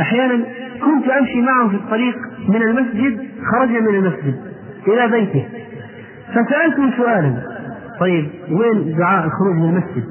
أحيانا 0.00 0.44
كنت 0.84 1.08
أمشي 1.08 1.40
معه 1.40 1.68
في 1.68 1.74
الطريق 1.74 2.16
من 2.48 2.62
المسجد 2.62 3.28
خرج 3.52 3.68
من 3.68 3.94
المسجد 3.94 4.34
إلى 4.88 5.08
بيته. 5.08 5.48
فسالته 6.28 6.96
سؤالا. 6.96 7.34
طيب 8.00 8.28
وين 8.50 8.96
دعاء 8.96 9.24
الخروج 9.24 9.56
من 9.56 9.68
المسجد؟ 9.68 10.04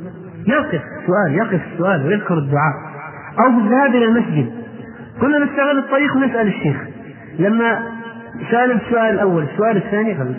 يقف 0.47 0.81
سؤال 1.07 1.35
يقف 1.35 1.61
السؤال 1.73 2.07
ويذكر 2.07 2.37
الدعاء. 2.37 2.90
أو 3.39 3.51
في 3.51 3.57
الذهاب 3.57 3.95
إلى 3.95 4.05
المسجد. 4.05 4.51
كنا 5.21 5.39
نستغل 5.39 5.77
الطريق 5.77 6.15
ونسأل 6.15 6.47
الشيخ. 6.47 6.77
لما 7.39 7.79
سأل 8.51 8.71
السؤال 8.71 9.13
الأول 9.13 9.43
السؤال 9.43 9.77
الثاني 9.77 10.15
خلص 10.15 10.37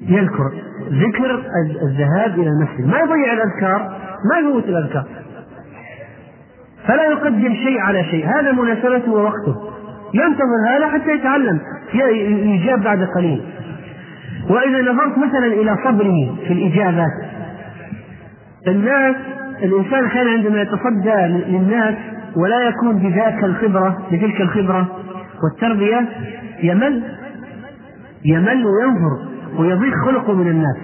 يذكر 0.00 0.52
ذكر 0.90 1.42
الذهاب 1.82 2.38
إلى 2.38 2.48
المسجد. 2.48 2.86
ما 2.86 2.98
يضيع 2.98 3.32
الأذكار 3.32 3.98
ما 4.30 4.48
يفوت 4.48 4.64
الأذكار. 4.64 5.04
فلا 6.86 7.04
يقدم 7.04 7.54
شيء 7.54 7.80
على 7.80 8.04
شيء. 8.04 8.26
هذا 8.26 8.52
مناسبته 8.52 9.12
ووقته. 9.12 9.54
ينتظر 10.14 10.76
هذا 10.76 10.88
حتى 10.88 11.12
يتعلم. 11.12 11.60
يجاب 11.94 12.82
بعد 12.82 13.08
قليل. 13.16 13.42
وإذا 14.50 14.92
نظرت 14.92 15.18
مثلا 15.18 15.46
إلى 15.46 15.76
صبره 15.84 16.36
في 16.46 16.52
الإجابات 16.52 17.12
الناس 18.68 19.16
الإنسان 19.62 20.04
أحيانا 20.04 20.30
عندما 20.30 20.62
يتصدى 20.62 21.44
للناس 21.48 21.94
ولا 22.36 22.68
يكون 22.68 22.98
بذاك 22.98 23.44
الخبرة 23.44 23.98
بتلك 24.12 24.40
الخبرة 24.40 24.88
والتربية 25.42 26.08
يمل 26.62 27.02
يمل 28.24 28.66
وينظر 28.66 29.30
ويضيق 29.58 29.94
خلقه 30.06 30.34
من 30.34 30.48
الناس. 30.48 30.76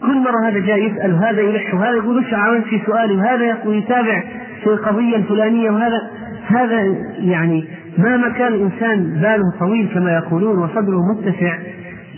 كل 0.00 0.18
مرة 0.20 0.48
هذا 0.48 0.58
جاي 0.58 0.84
يسأل 0.84 1.14
وهذا 1.14 1.40
يلح 1.40 1.74
وهذا 1.74 1.96
يقول 1.96 2.18
وش 2.18 2.64
في 2.70 2.80
سؤالي 2.86 3.14
وهذا 3.16 3.56
يتابع 3.64 4.22
في 4.64 4.66
القضية 4.66 5.16
الفلانية 5.16 5.70
وهذا 5.70 6.10
هذا 6.46 6.82
يعني 7.18 7.64
ما 7.98 8.28
كان 8.28 8.52
الإنسان 8.52 9.20
باله 9.20 9.58
طويل 9.60 9.88
كما 9.94 10.12
يقولون 10.12 10.58
وصدره 10.58 11.12
متسع 11.12 11.58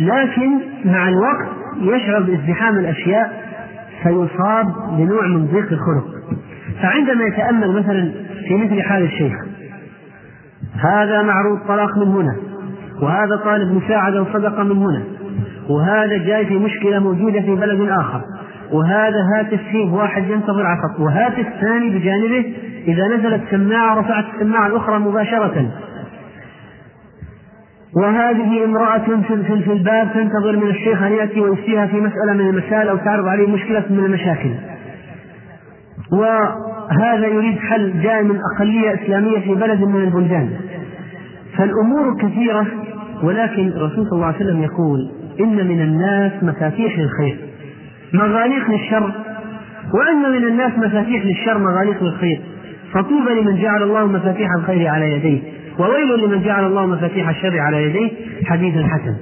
لكن 0.00 0.50
مع 0.85 1.08
الوقت 1.08 1.46
يشعر 1.80 2.23
بازدحام 2.23 2.78
الأشياء 2.78 3.46
فيصاب 4.06 4.66
بنوع 4.98 5.26
من 5.26 5.46
ضيق 5.46 5.72
الخلق. 5.72 6.06
فعندما 6.82 7.25
يتأمل 7.25 7.72
مثلا 7.72 8.12
في 8.48 8.56
مثل 8.56 8.82
حال 8.82 9.02
الشيخ 9.02 9.32
هذا 10.78 11.22
معروض 11.22 11.58
طلاق 11.68 11.98
من 11.98 12.08
هنا 12.08 12.36
وهذا 13.02 13.36
طالب 13.36 13.72
مساعدة 13.72 14.22
وصدقة 14.22 14.62
من 14.62 14.76
هنا 14.76 15.02
وهذا 15.68 16.16
جاي 16.16 16.46
في 16.46 16.58
مشكلة 16.58 16.98
موجودة 16.98 17.40
في 17.40 17.54
بلد 17.54 17.88
آخر 17.88 18.20
وهذا 18.72 19.18
هاتف 19.34 19.60
فيه 19.70 19.92
واحد 19.92 20.25
ينتظر 20.25 20.66
عصب 20.66 21.00
وهاتف 21.00 21.46
ثاني 21.60 21.98
بجانبه 21.98 22.54
إذا 22.88 23.16
نزلت 23.16 23.42
سماعة 23.50 24.00
رفعت 24.00 24.25
السماعة 24.34 24.66
الأخرى 24.66 24.98
مباشرة 24.98 25.70
وهذه 27.96 28.64
امرأة 28.64 29.04
في, 29.28 29.72
الباب 29.72 30.08
تنتظر 30.14 30.56
من 30.56 30.70
الشيخ 30.70 31.02
أن 31.02 31.12
يأتي 31.12 31.40
ويفتيها 31.40 31.86
في 31.86 31.96
مسألة 31.96 32.32
من 32.32 32.48
المسائل 32.48 32.88
أو 32.88 32.96
تعرض 32.96 33.26
عليه 33.26 33.48
مشكلة 33.48 33.84
من 33.90 33.98
المشاكل. 33.98 34.50
وهذا 36.12 37.26
يريد 37.26 37.58
حل 37.58 38.02
جاء 38.02 38.22
من 38.22 38.38
أقلية 38.54 38.94
إسلامية 38.94 39.38
في 39.38 39.54
بلد 39.54 39.80
من 39.80 40.04
البلدان. 40.04 40.50
فالأمور 41.56 42.16
كثيرة 42.22 42.66
ولكن 43.22 43.68
الرسول 43.68 44.06
صلى 44.06 44.12
الله 44.12 44.26
عليه 44.26 44.36
وسلم 44.36 44.62
يقول 44.62 45.10
إن 45.40 45.68
من 45.68 45.80
الناس 45.80 46.32
مفاتيح 46.42 46.98
للخير 46.98 47.38
مغاليق 48.12 48.70
للشر 48.70 49.12
وأن 49.94 50.32
من 50.32 50.48
الناس 50.48 50.72
مفاتيح 50.78 51.24
للشر 51.24 51.58
مغاليق 51.58 52.02
للخير. 52.02 52.40
فطوبى 52.92 53.40
لمن 53.40 53.62
جعل 53.62 53.82
الله 53.82 54.06
مفاتيح 54.06 54.48
الخير 54.58 54.88
على 54.88 55.12
يديه. 55.12 55.40
وويل 55.78 56.25
لمن 56.25 56.42
جعل 56.42 56.64
الله 56.64 56.87
مفاتيح 56.87 57.28
الشر 57.28 57.59
على 57.59 57.83
يديه 57.83 58.11
حديث 58.45 58.75
حسن. 58.75 59.16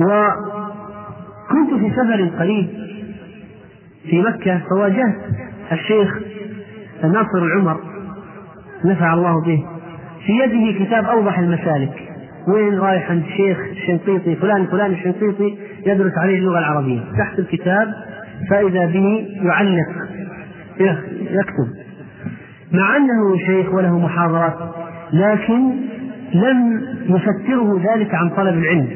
وكنت 0.00 1.80
في 1.80 1.90
سفر 1.90 2.30
قريب 2.38 2.68
في 4.10 4.22
مكة 4.22 4.60
فواجهت 4.70 5.16
الشيخ 5.72 6.18
ناصر 7.04 7.38
العمر 7.38 7.80
نفع 8.84 9.14
الله 9.14 9.44
به 9.44 9.64
في 10.26 10.32
يده 10.32 10.84
كتاب 10.84 11.04
أوضح 11.04 11.38
المسالك. 11.38 12.08
وين 12.48 12.78
رايح 12.78 13.10
عند 13.10 13.24
شيخ 13.36 13.58
الشنقيطي؟ 13.70 14.36
فلان 14.36 14.66
فلان 14.66 14.92
الشنقيطي 14.92 15.56
يدرس 15.86 16.12
عليه 16.18 16.38
اللغة 16.38 16.58
العربية. 16.58 17.00
تحت 17.18 17.38
الكتاب 17.38 17.94
فإذا 18.50 18.86
به 18.86 19.26
يعلق 19.42 19.88
يكتب. 21.20 21.89
مع 22.72 22.96
أنه 22.96 23.36
شيخ 23.46 23.74
وله 23.74 23.98
محاضرات 23.98 24.54
لكن 25.12 25.70
لم 26.34 26.80
يفتره 27.08 27.80
ذلك 27.94 28.14
عن 28.14 28.30
طلب 28.30 28.54
العلم. 28.58 28.88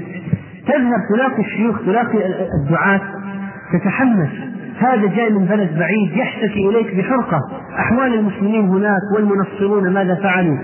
تذهب 0.67 1.01
تلاقي 1.15 1.41
الشيوخ 1.43 1.81
تلاقي 1.87 2.19
الدعاة 2.63 3.01
تتحمس. 3.73 4.29
هذا 4.79 5.07
جاي 5.07 5.31
من 5.31 5.45
بلد 5.45 5.79
بعيد 5.79 6.17
يحتكي 6.17 6.69
إليك 6.69 6.97
بحرقة. 6.97 7.39
أحوال 7.79 8.15
المسلمين 8.15 8.69
هناك 8.69 9.01
والمنصرون 9.17 9.93
ماذا 9.93 10.15
فعلوا؟ 10.15 10.59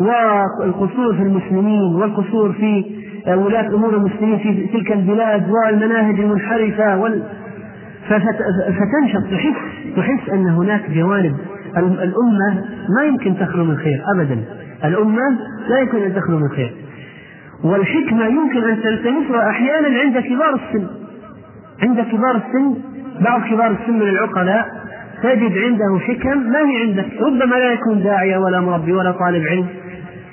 والقصور 0.00 1.14
في 1.14 1.22
المسلمين 1.22 1.94
والقصور 1.94 2.52
في 2.52 2.84
ولاة 3.28 3.74
أمور 3.74 3.94
المسلمين 3.94 4.38
في 4.38 4.66
تلك 4.66 4.92
البلاد 4.92 5.50
والمناهج 5.50 6.20
المنحرفة 6.20 6.96
وال... 6.96 7.22
فتنشط. 8.08 9.30
تحس 9.30 9.96
تحس 9.96 10.28
أن 10.32 10.46
هناك 10.46 10.90
جوانب 10.90 11.36
الأمة 11.78 12.64
ما 12.98 13.04
يمكن 13.04 13.38
تخلو 13.38 13.64
من 13.64 13.76
خير 13.76 14.02
أبدا. 14.16 14.44
الأمة 14.84 15.38
لا 15.68 15.78
يمكن 15.78 16.02
أن 16.02 16.14
تخلو 16.14 16.38
من 16.38 16.48
خير. 16.48 16.72
والحكمة 17.64 18.26
يمكن 18.26 18.64
أن 18.70 18.82
تلتمسها 18.82 19.50
أحيانا 19.50 19.98
عند 19.98 20.18
كبار 20.18 20.54
السن. 20.54 20.86
عند 21.82 22.00
كبار 22.00 22.36
السن 22.36 22.74
بعض 23.20 23.42
كبار 23.42 23.70
السن 23.70 23.94
من 23.94 24.08
العقلاء 24.08 24.68
تجد 25.22 25.58
عنده 25.58 25.98
حكم 26.00 26.38
ما 26.38 26.58
هي 26.58 26.82
عندك. 26.82 27.06
ربما 27.20 27.54
لا 27.54 27.72
يكون 27.72 28.02
داعية 28.02 28.36
ولا 28.38 28.60
مربي 28.60 28.92
ولا 28.92 29.10
طالب 29.10 29.46
علم. 29.46 29.66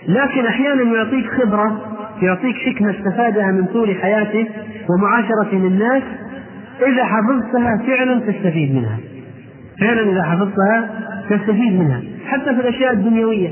لكن 0.08 0.45
أحيانا 0.45 0.84
يعطيك 0.84 1.25
خبرة 1.25 1.82
يعطيك 2.21 2.56
حكمة 2.56 2.91
استفادها 2.91 3.51
من 3.51 3.65
طول 3.65 3.95
حياته 3.95 4.47
ومعاشرة 4.89 5.54
الناس 5.54 6.04
إذا 6.88 7.06
حفظتها 7.06 7.77
فعلا 7.88 8.19
تستفيد 8.19 8.75
منها. 8.75 8.97
فعلا 9.80 10.12
إذا 10.12 10.23
حفظتها 10.23 10.89
تستفيد 11.29 11.79
منها 11.79 12.01
حتى 12.27 12.55
في 12.55 12.62
الأشياء 12.62 12.93
الدنيوية 12.93 13.49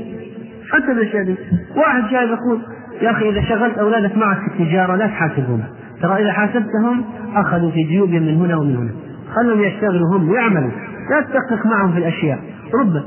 حتى 0.72 0.86
في 0.86 0.92
الأشياء 0.92 1.22
دي 1.24 1.34
واحد 1.76 2.02
جاي 2.10 2.26
يقول 2.28 2.60
يا 3.02 3.10
أخي 3.10 3.28
إذا 3.28 3.42
شغلت 3.42 3.78
أولادك 3.78 4.16
معك 4.16 4.36
في 4.38 4.46
التجارة 4.62 4.96
لا 4.96 5.06
تحاسبهم 5.06 5.62
ترى 6.02 6.22
إذا 6.22 6.32
حاسبتهم 6.32 7.04
أخذوا 7.34 7.70
في 7.70 7.82
جيوبهم 7.82 8.22
من 8.22 8.34
هنا 8.34 8.56
ومن 8.56 8.76
هنا 8.76 8.90
خلهم 9.34 9.60
يشتغلوا 9.60 10.16
هم 10.16 10.28
ويعملوا 10.30 10.70
لا 11.10 11.20
تدقق 11.20 11.66
معهم 11.66 11.92
في 11.92 11.98
الأشياء. 11.98 12.38
ربما 12.80 13.02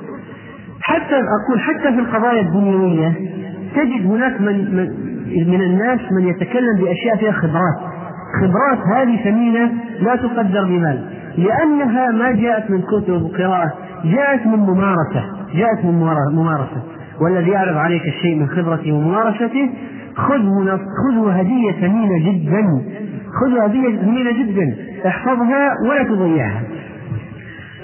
حتى 0.82 1.16
أقول 1.16 1.60
حتى 1.60 1.94
في 1.94 2.00
القضايا 2.00 2.42
الدنيوية 2.42 3.14
تجد 3.76 4.06
هناك 4.06 4.42
من, 4.42 4.76
من, 4.76 4.88
من 5.50 5.62
الناس 5.62 6.00
من 6.12 6.28
يتكلم 6.28 6.78
بأشياء 6.80 7.16
فيها 7.18 7.32
خبرات. 7.32 7.78
خبرات 8.42 8.80
هذه 8.96 9.24
ثمينة 9.24 9.72
لا 10.00 10.16
تقدر 10.16 10.64
بمال. 10.64 11.06
لأنها 11.38 12.12
ما 12.12 12.32
جاءت 12.32 12.70
من 12.70 12.82
كتب 12.82 13.22
وقراءة 13.22 13.74
جاءت 14.06 14.48
من 14.48 14.60
ممارسة 14.60 15.24
جاءت 15.56 15.86
من 15.86 15.92
ممارسة 16.34 16.84
والذي 17.22 17.52
يعرض 17.52 17.78
عليك 17.78 18.08
الشيء 18.08 18.36
من 18.36 18.48
خبرته 18.48 18.92
وممارسته 18.92 19.70
خذه 20.16 20.80
خذه 21.04 21.32
هدية 21.32 21.72
ثمينة 21.72 22.32
جدا. 22.32 22.82
خذه 23.42 23.64
هدية 23.64 24.02
ثمينة 24.02 24.32
جدا. 24.32 24.76
احفظها 25.08 25.70
ولا 25.90 26.04
تضيعها. 26.04 26.62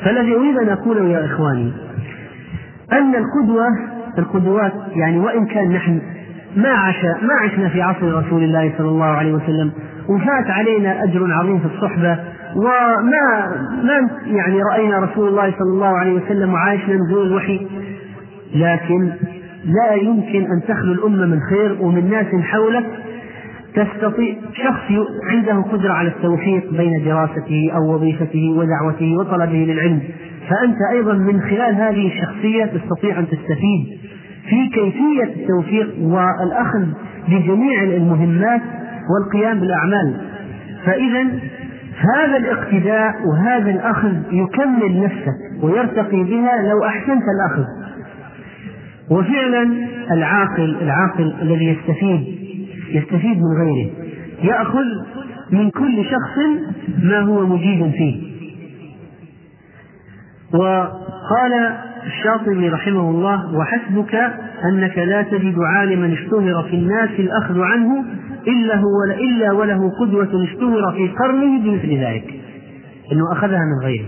فالذي 0.03 0.35
أريد 0.35 0.57
أن 0.57 0.69
أقوله 0.69 1.03
يا 1.03 1.25
إخواني 1.25 1.71
أن 2.93 3.15
القدوة 3.15 3.67
القدوات 4.17 4.73
يعني 4.95 5.19
وإن 5.19 5.45
كان 5.45 5.71
نحن 5.71 6.01
ما 6.55 6.69
عاش 6.69 7.03
ما 7.03 7.33
عشنا 7.43 7.69
في 7.69 7.81
عصر 7.81 8.13
رسول 8.13 8.43
الله 8.43 8.73
صلى 8.77 8.87
الله 8.87 9.05
عليه 9.05 9.33
وسلم 9.33 9.71
وفات 10.09 10.47
علينا 10.49 11.03
أجر 11.03 11.33
عظيم 11.33 11.59
في 11.59 11.65
الصحبة 11.65 12.19
وما 12.55 13.47
ما 13.83 14.09
يعني 14.25 14.61
رأينا 14.73 14.99
رسول 14.99 15.27
الله 15.27 15.51
صلى 15.51 15.73
الله 15.73 15.87
عليه 15.87 16.13
وسلم 16.13 16.53
وعايشنا 16.53 16.95
نزول 16.95 17.27
الوحي. 17.27 17.67
لكن 18.55 19.09
لا 19.65 19.93
يمكن 19.93 20.41
أن 20.51 20.61
تخلو 20.67 20.93
الأمة 20.93 21.25
من 21.25 21.39
خير 21.49 21.77
ومن 21.81 22.09
ناس 22.09 22.25
حولك 22.43 22.85
تستطيع 23.75 24.35
شخص 24.53 24.91
عنده 25.31 25.61
قدرة 25.61 25.93
على 25.93 26.07
التوفيق 26.07 26.73
بين 26.73 27.03
دراسته 27.05 27.71
أو 27.75 27.93
وظيفته 27.93 28.55
ودعوته 28.57 29.17
وطلبه 29.17 29.57
للعلم. 29.57 29.99
فأنت 30.49 30.77
أيضا 30.93 31.13
من 31.13 31.41
خلال 31.41 31.75
هذه 31.75 32.07
الشخصية 32.07 32.65
تستطيع 32.65 33.19
أن 33.19 33.27
تستفيد 33.27 33.99
في 34.49 34.69
كيفية 34.73 35.23
التوفيق 35.23 35.89
والأخذ 36.01 36.85
بجميع 37.27 37.83
المهمات 37.83 38.61
والقيام 39.09 39.59
بالأعمال. 39.59 40.13
فإذا 40.85 41.27
هذا 42.15 42.37
الاقتداء 42.37 43.13
وهذا 43.27 43.71
الأخذ 43.71 44.13
يكمل 44.31 45.03
نفسك 45.03 45.63
ويرتقي 45.63 46.23
بها 46.23 46.61
لو 46.69 46.85
أحسنت 46.85 47.23
الأخذ. 47.35 47.65
وفعلا 49.11 49.63
العاقل 50.11 50.75
العاقل 50.81 51.33
الذي 51.41 51.65
يستفيد 51.65 52.39
يستفيد 52.91 53.37
من 53.37 53.61
غيره. 53.61 53.89
يأخذ 54.43 54.85
من 55.51 55.69
كل 55.69 56.05
شخص 56.05 56.37
ما 57.03 57.19
هو 57.19 57.45
مجيد 57.45 57.91
فيه. 57.91 58.29
وقال 60.53 61.75
الشاطبي 62.05 62.69
رحمه 62.69 63.09
الله 63.09 63.55
وحسبك 63.55 64.15
أنك 64.65 64.97
لا 64.97 65.21
تجد 65.21 65.55
عالما 65.59 66.13
اشتهر 66.13 66.63
في 66.63 66.75
الناس 66.75 67.09
الأخذ 67.19 67.61
عنه 67.61 68.05
إلا 68.49 68.75
هو 68.75 69.03
إلا 69.19 69.51
وله 69.51 69.91
قدوة 69.99 70.43
اشتهر 70.43 70.91
في 70.91 71.07
قرنه 71.07 71.59
بمثل 71.59 71.89
ذلك. 71.89 72.33
أنه 73.11 73.31
أخذها 73.31 73.59
من 73.59 73.85
غيره. 73.85 74.05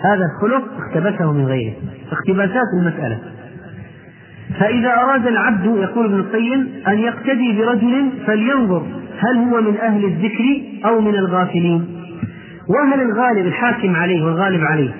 هذا 0.00 0.24
الخلق 0.24 0.64
اقتبسه 0.78 1.32
من 1.32 1.46
غيره. 1.46 1.72
اقتباسات 2.12 2.68
المسألة. 2.80 3.18
فإذا 4.60 4.88
أراد 4.88 5.26
العبد 5.26 5.64
يقول 5.64 6.06
ابن 6.06 6.14
القيم 6.14 6.68
أن 6.88 6.98
يقتدي 6.98 7.58
برجل 7.58 8.10
فلينظر 8.26 8.82
هل 9.18 9.36
هو 9.36 9.60
من 9.60 9.76
أهل 9.76 10.04
الذكر 10.04 10.62
أو 10.84 11.00
من 11.00 11.14
الغافلين. 11.14 11.86
وهل 12.68 13.00
الغالب 13.00 13.46
الحاكم 13.46 13.96
عليه 13.96 14.24
والغالب 14.24 14.64
عليه 14.64 14.90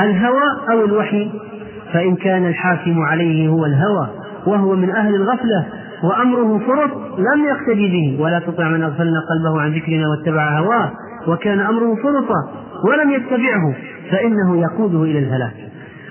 الهوى 0.00 0.42
أو 0.72 0.84
الوحي؟ 0.84 1.30
فإن 1.92 2.16
كان 2.16 2.46
الحاكم 2.46 3.00
عليه 3.00 3.48
هو 3.48 3.66
الهوى 3.66 4.08
وهو 4.46 4.76
من 4.76 4.90
أهل 4.90 5.14
الغفلة 5.14 5.66
وأمره 6.02 6.58
فرط 6.58 6.90
لم 7.18 7.44
يقتدي 7.44 7.88
به. 7.88 8.22
ولا 8.22 8.38
تطع 8.38 8.68
من 8.68 8.82
أغفلنا 8.82 9.20
قلبه 9.30 9.60
عن 9.60 9.72
ذكرنا 9.72 10.08
واتبع 10.08 10.58
هواه. 10.58 10.92
وكان 11.28 11.60
أمره 11.60 11.94
فرطا 11.94 12.52
ولم 12.88 13.10
يتبعه 13.10 13.74
فإنه 14.10 14.60
يقوده 14.60 15.02
إلى 15.02 15.18
الهلاك. 15.18 15.54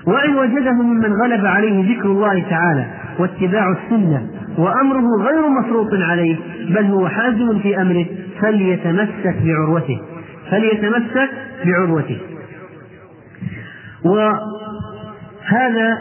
وإن 0.06 0.34
وجده 0.34 0.72
ممن 0.72 1.12
غلب 1.22 1.46
عليه 1.46 1.98
ذكر 1.98 2.06
الله 2.06 2.42
تعالى 2.50 2.86
واتباع 3.18 3.72
السنة 3.72 4.26
وأمره 4.58 5.24
غير 5.24 5.48
مفروط 5.48 5.94
عليه 5.94 6.36
بل 6.70 6.84
هو 6.84 7.08
حازم 7.08 7.58
في 7.58 7.82
أمره 7.82 8.06
فليتمسك 8.40 9.36
بعروته. 9.44 10.00
فليتمسك 10.50 11.30
بعروته. 11.64 12.18
وهذا 14.04 15.98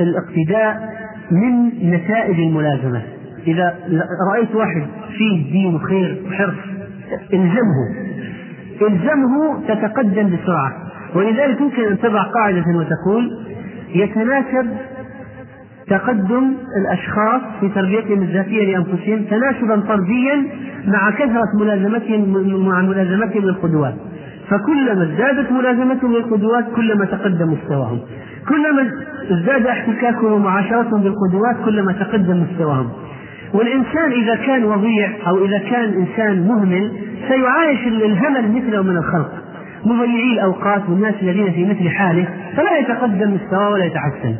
الاقتداء 0.00 1.01
من 1.32 1.66
نتائج 1.90 2.40
الملازمة. 2.40 3.02
إذا 3.46 3.74
رأيت 4.32 4.54
واحد 4.54 4.82
فيه 5.18 5.52
دين 5.52 5.74
وخير 5.74 6.22
وحرص 6.26 6.54
إلزمه. 7.32 7.88
إلزمه 8.82 9.60
تتقدم 9.68 10.30
بسرعة. 10.36 10.72
ولذلك 11.14 11.60
يمكن 11.60 11.82
أن 11.82 11.98
تضع 11.98 12.22
قاعدة 12.22 12.64
وتقول 12.76 13.30
يتناسب 13.94 14.66
تقدم 15.88 16.54
الأشخاص 16.76 17.40
في 17.60 17.68
تربيتهم 17.68 18.22
الذاتية 18.22 18.72
لأنفسهم 18.72 19.22
تناسبا 19.22 19.80
طرديا 19.88 20.46
مع 20.86 21.10
كثرة 21.10 21.58
ملازمتهم 21.60 22.32
مع 22.66 22.82
ملازمتهم 22.82 23.42
للقدوات. 23.42 23.94
فكلما 24.52 25.02
ازدادت 25.02 25.52
ملازمتهم 25.52 26.12
للقدوات 26.12 26.64
كلما 26.76 27.04
تقدم 27.04 27.52
مستواهم. 27.52 28.00
كلما 28.48 28.90
ازداد 29.30 29.66
احتكاكهم 29.66 30.32
ومعاشرتهم 30.32 31.02
بالقدوات 31.02 31.56
كلما 31.64 31.92
تقدم 31.92 32.42
مستواهم. 32.42 32.90
والإنسان 33.54 34.12
إذا 34.12 34.34
كان 34.34 34.64
وضيع 34.64 35.10
أو 35.26 35.44
إذا 35.44 35.58
كان 35.58 35.92
إنسان 35.92 36.48
مهمل 36.48 36.92
سيعايش 37.28 37.86
الهمل 37.86 38.52
مثله 38.52 38.82
من 38.82 38.96
الخلق. 38.96 39.32
مضيعي 39.84 40.32
الأوقات 40.32 40.82
والناس 40.88 41.14
الذين 41.22 41.52
في 41.52 41.64
مثل 41.64 41.88
حاله 41.88 42.28
فلا 42.56 42.78
يتقدم 42.78 43.34
مستواه 43.34 43.70
ولا 43.70 43.84
يتحسن 43.84 44.34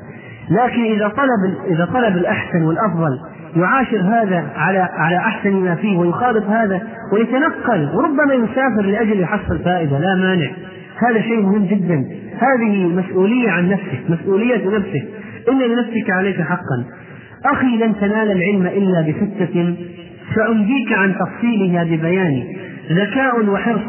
لكن 0.50 0.84
إذا 0.84 1.08
طلب 1.08 1.54
إذا 1.70 1.84
طلب 1.84 2.16
الأحسن 2.16 2.62
والأفضل 2.62 3.18
يعاشر 3.56 4.00
هذا 4.00 4.52
على 4.56 4.78
على 4.78 5.16
أحسن 5.16 5.52
ما 5.52 5.74
فيه 5.74 5.96
ويخالط 5.96 6.44
هذا 6.44 6.82
ويتنقل 7.12 7.90
وربما 7.94 8.34
يسافر 8.34 8.82
لأجل 8.82 9.20
يحصل 9.20 9.58
فائدة 9.64 9.98
لا 9.98 10.14
مانع. 10.14 10.50
هذا 11.08 11.20
شيء 11.20 11.40
مهم 11.40 11.66
جدا. 11.66 12.04
هذه 12.38 12.86
مسؤولية 12.86 13.50
عن 13.50 13.68
نفسك 13.68 14.00
مسؤولية 14.08 14.78
نفسك. 14.78 15.04
إن 15.48 15.58
لنفسك 15.58 16.10
عليك 16.10 16.40
حقا. 16.42 16.84
أخي 17.52 17.76
لن 17.76 17.94
تنال 18.00 18.30
العلم 18.30 18.66
إلا 18.66 19.00
بستة. 19.00 19.76
سأنجيك 20.34 20.92
عن 20.92 21.14
تفصيلها 21.14 21.84
ببيان. 21.84 22.44
ذكاء 22.90 23.48
وحرص 23.48 23.86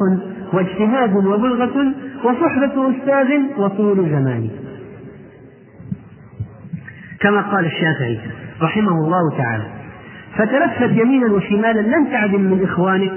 واجتهاد 0.53 1.15
وبلغة 1.15 1.93
وصحبة 2.23 2.91
أستاذ 2.91 3.39
وطول 3.57 3.97
زمان. 3.97 4.49
كما 7.19 7.41
قال 7.41 7.65
الشافعي 7.65 8.19
رحمه 8.63 8.91
الله 8.91 9.37
تعالى. 9.37 9.63
فتلفت 10.37 10.97
يمينا 10.97 11.33
وشمالا 11.33 11.79
لن 11.79 12.11
تعدم 12.11 12.41
من 12.41 12.63
إخوانك 12.63 13.11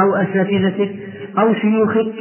أو 0.00 0.14
أساتذتك 0.14 0.90
أو 1.38 1.54
شيوخك. 1.54 2.12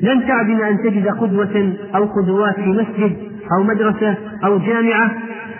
لن 0.00 0.26
تعدم 0.28 0.62
أن 0.62 0.78
تجد 0.78 1.08
قدوة 1.08 1.72
أو 1.94 2.04
قدوات 2.04 2.54
في 2.54 2.68
مسجد 2.70 3.16
أو 3.56 3.62
مدرسة 3.62 4.14
أو 4.44 4.58
جامعة. 4.58 5.10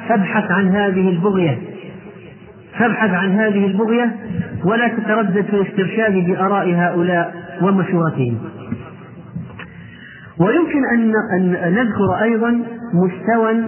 فابحث 0.09 0.51
عن 0.51 0.69
هذه 0.69 1.09
البغية. 1.09 1.59
فابحث 2.79 3.11
عن 3.11 3.31
هذه 3.31 3.67
البغية 3.67 4.17
ولا 4.65 4.89
تتردد 4.89 5.45
في 5.45 5.57
الاسترشاد 5.57 6.13
بآراء 6.13 6.75
هؤلاء 6.75 7.35
ومشورتهم. 7.63 8.39
ويمكن 10.39 10.83
أن 10.95 11.13
أن 11.37 11.75
نذكر 11.75 12.23
أيضا 12.23 12.61
مستوى 12.95 13.65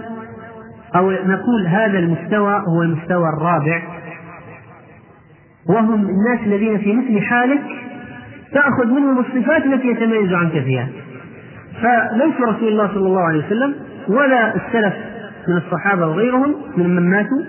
أو 0.95 1.11
نقول 1.11 1.67
هذا 1.67 1.99
المستوى 1.99 2.63
هو 2.67 2.81
المستوى 2.81 3.29
الرابع. 3.29 3.81
وهم 5.69 5.93
الناس 5.93 6.39
الذين 6.45 6.77
في 6.77 6.93
مثل 6.93 7.21
حالك 7.21 7.61
تأخذ 8.53 8.85
منهم 8.85 9.19
الصفات 9.19 9.65
التي 9.65 9.87
يتميز 9.87 10.33
عنك 10.33 10.51
فيها. 10.51 10.87
فليس 11.81 12.41
رسول 12.41 12.67
الله 12.67 12.87
صلى 12.87 13.07
الله 13.07 13.21
عليه 13.21 13.45
وسلم 13.45 13.75
ولا 14.07 14.55
السلف 14.55 14.93
من 15.47 15.57
الصحابة 15.57 16.07
وغيرهم 16.07 16.55
من 16.77 16.95
من 16.95 17.09
ماتوا 17.09 17.43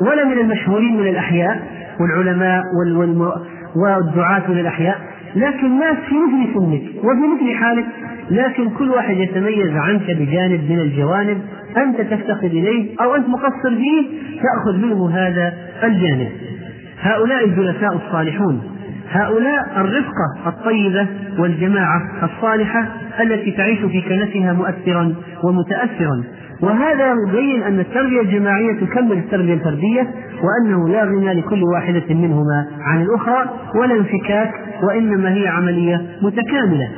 ولا 0.00 0.24
من 0.24 0.38
المشهورين 0.38 0.96
من 0.96 1.08
الأحياء 1.08 1.62
والعلماء 2.00 2.62
والدعاة 3.76 4.42
من 4.48 4.58
الأحياء 4.58 4.98
لكن 5.36 5.78
ناس 5.78 5.96
في 6.08 6.14
مثل 6.14 6.54
سنك 6.54 7.04
وفي 7.04 7.44
مثل 7.44 7.54
حالك 7.54 7.86
لكن 8.30 8.70
كل 8.70 8.90
واحد 8.90 9.16
يتميز 9.16 9.76
عنك 9.76 10.10
بجانب 10.10 10.70
من 10.70 10.78
الجوانب 10.80 11.38
أنت 11.76 12.00
تفتقد 12.00 12.44
إليه 12.44 12.90
أو 13.00 13.14
أنت 13.14 13.28
مقصر 13.28 13.76
فيه 13.76 14.06
تأخذ 14.42 14.86
منه 14.86 15.10
هذا 15.10 15.52
الجانب. 15.84 16.28
هؤلاء 17.00 17.44
الجلساء 17.44 17.96
الصالحون 17.96 18.62
هؤلاء 19.10 19.60
الرفقة 19.76 20.48
الطيبة 20.48 21.06
والجماعة 21.38 22.00
الصالحة 22.22 22.88
التي 23.20 23.50
تعيش 23.50 23.78
في 23.78 24.00
كنفها 24.00 24.52
مؤثرا 24.52 25.14
ومتأثرا. 25.44 26.24
وهذا 26.60 27.14
يبين 27.28 27.62
أن 27.62 27.80
التربية 27.80 28.20
الجماعية 28.20 28.80
تكمل 28.80 29.12
التربية 29.12 29.54
الفردية 29.54 30.10
وأنه 30.42 30.88
لا 30.88 31.04
غنى 31.04 31.32
لكل 31.32 31.62
واحدة 31.62 32.14
منهما 32.14 32.66
عن 32.80 33.02
الأخرى 33.02 33.50
ولا 33.80 33.94
انفكاك 33.94 34.54
وإنما 34.82 35.34
هي 35.34 35.48
عملية 35.48 36.02
متكاملة. 36.22 36.88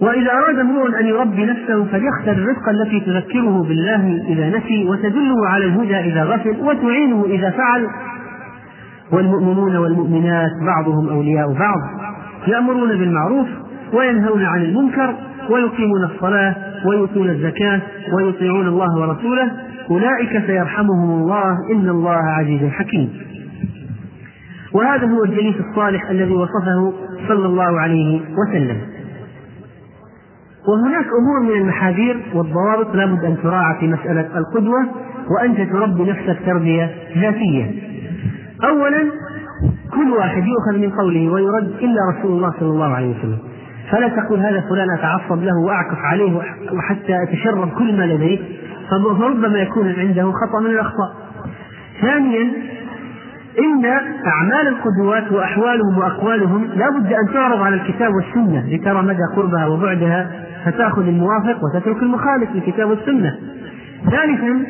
وإذا 0.00 0.32
أراد 0.32 0.58
امرؤ 0.58 1.00
أن 1.00 1.06
يربي 1.06 1.44
نفسه 1.44 1.84
فليختر 1.84 2.32
الرفقة 2.32 2.70
التي 2.70 3.00
تذكره 3.00 3.62
بالله 3.62 4.24
إذا 4.28 4.58
نسي 4.58 4.84
وتدله 4.88 5.48
على 5.48 5.64
الهدى 5.64 5.96
إذا 5.96 6.24
غفل 6.24 6.56
وتعينه 6.60 7.24
إذا 7.24 7.50
فعل. 7.50 7.86
والمؤمنون 9.12 9.76
والمؤمنات 9.76 10.50
بعضهم 10.66 11.08
أولياء 11.08 11.52
بعض 11.52 11.78
يأمرون 12.46 12.88
بالمعروف 12.88 13.46
وينهون 13.92 14.44
عن 14.44 14.62
المنكر 14.62 15.14
ويقيمون 15.50 16.04
الصلاة 16.04 16.54
ويؤتون 16.86 17.30
الزكاة 17.30 17.80
ويطيعون 18.16 18.66
الله 18.66 19.00
ورسوله. 19.00 19.50
أولئك 19.90 20.46
سيرحمهم 20.46 21.22
الله 21.22 21.56
إن 21.72 21.88
الله 21.88 22.16
عزيز 22.16 22.70
حكيم. 22.70 23.12
وهذا 24.72 25.06
هو 25.06 25.24
الجليس 25.24 25.56
الصالح 25.70 26.10
الذي 26.10 26.34
وصفه 26.34 26.92
صلى 27.28 27.46
الله 27.46 27.80
عليه 27.80 28.20
وسلم. 28.20 28.95
وهناك 30.68 31.06
أمور 31.06 31.40
من 31.40 31.60
المحاذير 31.60 32.22
والضوابط 32.34 32.94
لابد 32.94 33.24
أن 33.24 33.36
تراعى 33.42 33.80
في 33.80 33.86
مسألة 33.86 34.38
القدوة 34.38 34.86
وأنت 35.30 35.60
تربي 35.72 36.10
نفسك 36.10 36.38
تربية 36.46 36.90
ذاتية. 37.16 37.70
اولا 38.64 39.10
كل 39.94 40.10
واحد 40.10 40.42
يؤخذ 40.46 40.78
من 40.78 40.90
قوله 40.90 41.32
ويرد 41.32 41.68
إلا 41.68 42.00
رسول 42.10 42.32
الله 42.32 42.52
صلى 42.60 42.68
الله 42.68 42.94
عليه 42.94 43.18
وسلم. 43.18 43.38
فلا 43.90 44.08
تقول 44.08 44.40
هذا 44.40 44.60
فلان 44.60 44.90
أتعصب 44.98 45.42
له 45.42 45.58
وأعكف 45.66 45.98
عليه 45.98 46.36
وحتى 46.72 47.22
أتشرب 47.22 47.68
كل 47.78 47.96
ما 47.96 48.06
لديه 48.06 48.38
فربما 48.90 49.58
يكون 49.58 49.88
عنده 49.88 50.32
خطأ 50.32 50.60
من 50.60 50.70
الأخطاء. 50.70 51.16
ثانيا 52.00 52.52
إن 53.58 53.84
أعمال 54.26 54.68
القدوات 54.68 55.32
وأحوالهم 55.32 55.98
وأقوالهم 55.98 56.64
لا 56.64 56.90
بد 56.90 57.12
أن 57.12 57.32
تعرض 57.32 57.60
على 57.62 57.76
الكتاب 57.76 58.10
والسنة 58.14 58.74
لترى 58.74 59.02
مدى 59.02 59.22
قربها 59.36 59.66
وبعدها 59.66 60.30
فتأخذ 60.64 61.08
الموافق 61.08 61.64
وتترك 61.64 62.02
المخالف 62.02 62.50
للكتاب 62.54 62.88
والسنة. 62.88 63.36
ثالثا 64.10 64.62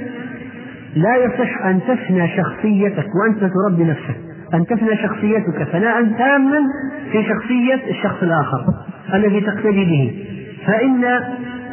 لا 0.97 1.17
يصح 1.17 1.67
أن 1.67 1.81
تفنى 1.89 2.29
شخصيتك 2.37 3.07
وأنت 3.15 3.53
تربي 3.55 3.85
نفسك، 3.85 4.17
أن 4.55 4.67
تفنى 4.67 4.97
شخصيتك 4.97 5.63
فناء 5.73 6.05
تاما 6.05 6.59
في 7.13 7.25
شخصية 7.25 7.91
الشخص 7.91 8.23
الآخر 8.23 8.65
الذي 9.15 9.41
تقتدي 9.41 9.85
به، 9.85 10.25
فإن 10.67 11.21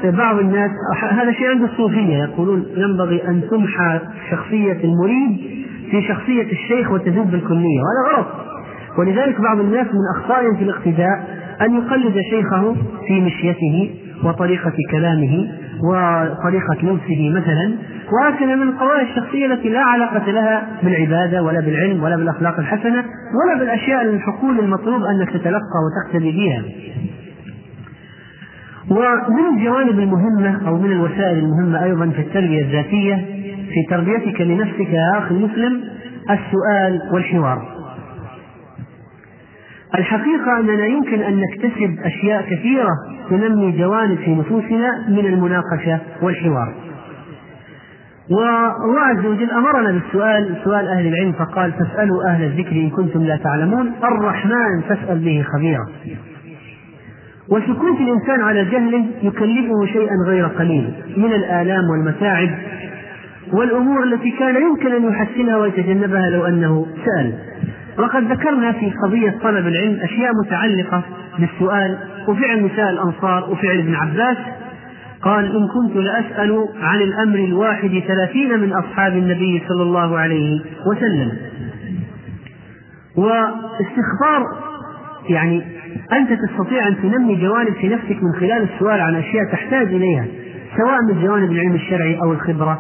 بعض 0.04 0.40
الناس 0.40 0.72
هذا 1.10 1.32
شيء 1.32 1.50
عند 1.50 1.64
الصوفية 1.64 2.18
يقولون 2.18 2.66
ينبغي 2.78 3.28
أن 3.28 3.42
تمحى 3.52 4.00
شخصية 4.32 4.84
المريد 4.84 5.63
في 5.94 6.02
شخصية 6.02 6.52
الشيخ 6.52 6.92
وتذوب 6.92 7.32
بالكلية 7.32 7.80
وهذا 7.82 8.18
غلط. 8.18 8.28
ولذلك 8.98 9.42
بعض 9.42 9.60
الناس 9.60 9.88
من 9.88 10.22
أخطائهم 10.22 10.56
في 10.56 10.64
الاقتداء 10.64 11.38
أن 11.62 11.76
يقلد 11.76 12.22
شيخه 12.30 12.76
في 13.08 13.22
مشيته 13.22 13.96
وطريقة 14.24 14.74
كلامه 14.92 15.48
وطريقة 15.90 16.78
لبسه 16.84 17.30
مثلا 17.30 17.74
وهكذا 18.14 18.56
من 18.56 18.62
القضايا 18.62 19.02
الشخصية 19.02 19.46
التي 19.46 19.70
لا 19.70 19.80
علاقة 19.80 20.32
لها 20.32 20.68
بالعبادة 20.84 21.44
ولا 21.44 21.60
بالعلم 21.60 22.04
ولا 22.04 22.16
بالأخلاق 22.16 22.60
الحسنة 22.60 23.04
ولا 23.44 23.60
بالأشياء 23.60 24.02
الحقول 24.04 24.60
المطلوب 24.60 25.02
أنك 25.04 25.30
تتلقى 25.30 25.80
وتقتدي 25.86 26.32
بها. 26.32 26.64
ومن 28.90 29.58
الجوانب 29.58 30.00
المهمة 30.00 30.68
أو 30.68 30.78
من 30.78 30.92
الوسائل 30.92 31.38
المهمة 31.38 31.84
أيضا 31.84 32.10
في 32.10 32.22
التربية 32.22 32.62
الذاتية 32.62 33.16
في 33.74 33.84
تربيتك 33.90 34.42
لنفسك 34.42 34.90
يا 34.90 35.18
أخي 35.18 35.36
المسلم 35.36 35.84
السؤال 36.30 37.02
والحوار. 37.14 37.74
الحقيقة 39.98 40.60
أننا 40.60 40.86
يمكن 40.86 41.20
أن 41.22 41.42
نكتسب 41.42 41.98
أشياء 42.04 42.42
كثيرة 42.42 42.90
تنمي 43.30 43.72
جوانب 43.72 44.18
في 44.18 44.36
نفوسنا 44.36 45.10
من 45.10 45.26
المناقشة 45.26 46.00
والحوار. 46.22 46.74
والله 48.30 49.00
عز 49.00 49.26
وجل 49.26 49.52
أمرنا 49.52 49.92
بالسؤال 49.92 50.56
سؤال 50.64 50.88
أهل 50.88 51.08
العلم 51.08 51.32
فقال 51.32 51.72
فاسألوا 51.72 52.24
أهل 52.30 52.44
الذكر 52.44 52.72
إن 52.72 52.90
كنتم 52.90 53.24
لا 53.24 53.38
تعلمون 53.38 53.92
الرحمن 54.04 54.82
فاسأل 54.90 55.20
به 55.20 55.46
خبيرا. 55.56 55.86
وسكوت 57.50 58.00
الإنسان 58.00 58.42
على 58.42 58.66
جهله 58.66 59.06
يكلفه 59.22 59.86
شيئا 59.86 60.16
غير 60.28 60.48
قليل 60.48 60.94
من 61.18 61.34
الآلام 61.34 61.90
والمتاعب 61.90 62.50
والأمور 63.54 64.04
التي 64.04 64.32
كان 64.32 64.56
يمكن 64.56 64.92
أن 64.92 65.12
يحسنها 65.12 65.58
ويتجنبها 65.58 66.30
لو 66.30 66.46
أنه 66.46 66.86
سأل. 67.06 67.34
وقد 67.98 68.32
ذكرنا 68.32 68.72
في 68.72 68.92
قضية 69.04 69.36
طلب 69.44 69.68
العلم 69.68 70.00
أشياء 70.02 70.32
متعلقة 70.46 71.04
بالسؤال 71.40 71.98
وفعل 72.28 72.66
نساء 72.66 72.90
الأنصار 72.90 73.50
وفعل 73.52 73.80
ابن 73.80 73.96
عباس. 73.96 74.38
قال 75.22 75.46
إن 75.46 75.68
كنت 75.68 75.96
لأسأل 75.96 76.68
عن 76.82 77.02
الأمر 77.02 77.36
الواحد 77.36 78.04
ثلاثين 78.08 78.60
من 78.60 78.74
أصحاب 78.74 79.14
النبي 79.18 79.64
صلى 79.68 79.84
الله 79.84 80.18
عليه 80.18 80.62
وسلم. 80.88 81.32
واستخبار 83.18 84.44
يعني 85.30 85.64
أنت 86.14 86.30
تستطيع 86.34 86.88
أن 86.88 86.96
تنمي 87.02 87.36
جوانب 87.36 87.74
في 87.74 87.88
نفسك 87.88 88.24
من 88.24 88.34
خلال 88.40 88.70
السؤال 88.74 89.02
عن 89.02 89.16
أشياء 89.16 89.52
تحتاج 89.52 89.88
إليها 89.88 90.26
سواء 90.78 90.98
من 91.10 91.22
جوانب 91.22 91.52
العلم 91.52 91.76
الشرعي 91.76 92.20
أو 92.22 92.32
الخبرة 92.32 92.80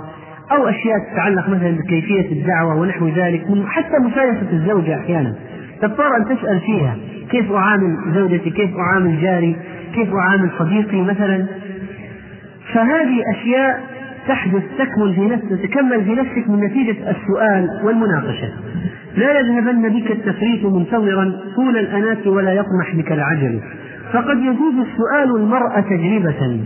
أو 0.52 0.67
أشياء 0.67 0.95
تتعلق 1.13 1.49
مثلا 1.49 1.71
بكيفية 1.71 2.32
الدعوة 2.32 2.76
ونحو 2.76 3.08
ذلك 3.08 3.49
من 3.49 3.67
حتى 3.67 3.97
مسايسة 3.99 4.52
الزوجة 4.52 4.97
أحيانا. 4.97 5.36
تضطر 5.82 6.17
أن 6.17 6.26
تسأل 6.26 6.60
فيها 6.60 6.97
كيف 7.30 7.52
أعامل 7.52 7.97
زوجتي؟ 8.15 8.49
كيف 8.49 8.69
أعامل 8.78 9.21
جاري؟ 9.21 9.56
كيف 9.95 10.13
أعامل 10.13 10.49
صديقي 10.60 11.02
مثلا؟ 11.02 11.45
فهذه 12.73 13.23
أشياء 13.36 13.93
تحدث 14.28 14.64
تكمل 14.78 15.14
في 15.16 15.22
نفسك 15.22 15.50
تتكمل 15.50 16.06
في 16.06 16.16
نفسك 16.16 16.50
من 16.50 16.60
نتيجة 16.60 17.12
السؤال 17.12 17.70
والمناقشة. 17.84 18.50
لا 19.18 19.40
يذهبن 19.40 19.90
بك 19.90 20.12
التفريط 20.12 20.66
منتظرا 20.66 21.34
طول 21.56 21.78
الأناة 21.78 22.30
ولا 22.30 22.54
يطمح 22.54 22.96
بك 22.96 23.12
العجل. 23.12 23.60
فقد 24.14 24.38
يجوز 24.38 24.74
السؤال 24.88 25.36
المرء 25.36 25.82
تجربة 25.82 26.60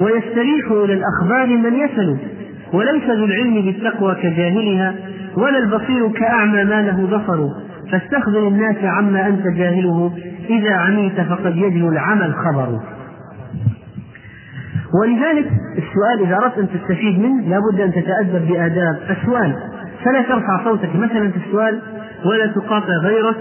ويستريح 0.00 0.70
إلى 0.70 0.92
الأخبار 0.94 1.46
من 1.46 1.74
يسل 1.74 2.16
وليس 2.72 3.04
ذو 3.04 3.24
العلم 3.24 3.54
بالتقوى 3.54 4.14
كجاهلها 4.14 4.94
ولا 5.36 5.58
البصير 5.58 6.08
كأعمى 6.08 6.64
ما 6.64 6.82
له 6.82 7.06
بصر. 7.06 7.48
فاستخبر 7.92 8.48
الناس 8.48 8.76
عما 8.84 9.26
أنت 9.26 9.46
جاهله 9.46 10.12
إذا 10.50 10.74
عميت 10.74 11.20
فقد 11.20 11.56
يجهل 11.56 11.88
العمى 11.88 12.24
الخبر. 12.24 12.80
ولذلك 15.00 15.50
السؤال 15.78 16.26
إذا 16.26 16.36
أردت 16.36 16.58
أن 16.58 16.68
تستفيد 16.68 17.18
منه 17.18 17.48
لابد 17.48 17.80
أن 17.80 17.92
تتأدب 17.92 18.48
بآداب 18.48 18.98
السؤال. 19.10 19.54
فلا 20.04 20.22
ترفع 20.22 20.64
صوتك 20.64 20.96
مثلا 20.96 21.30
في 21.30 21.36
السؤال 21.46 21.80
ولا 22.24 22.46
تقاطع 22.46 22.92
غيرك 23.02 23.36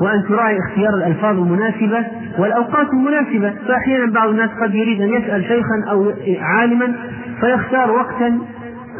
وأن 0.00 0.24
تراعي 0.28 0.58
اختيار 0.58 0.94
الألفاظ 0.94 1.38
المناسبة 1.38 2.04
والأوقات 2.38 2.86
المناسبة. 2.92 3.52
فأحيانا 3.68 4.12
بعض 4.12 4.28
الناس 4.28 4.50
قد 4.62 4.74
يريد 4.74 5.00
أن 5.00 5.08
يسأل 5.08 5.44
شيخا 5.44 5.90
أو 5.90 6.12
عالما 6.40 6.92
فيختار 7.40 7.90
وقتا 7.90 8.38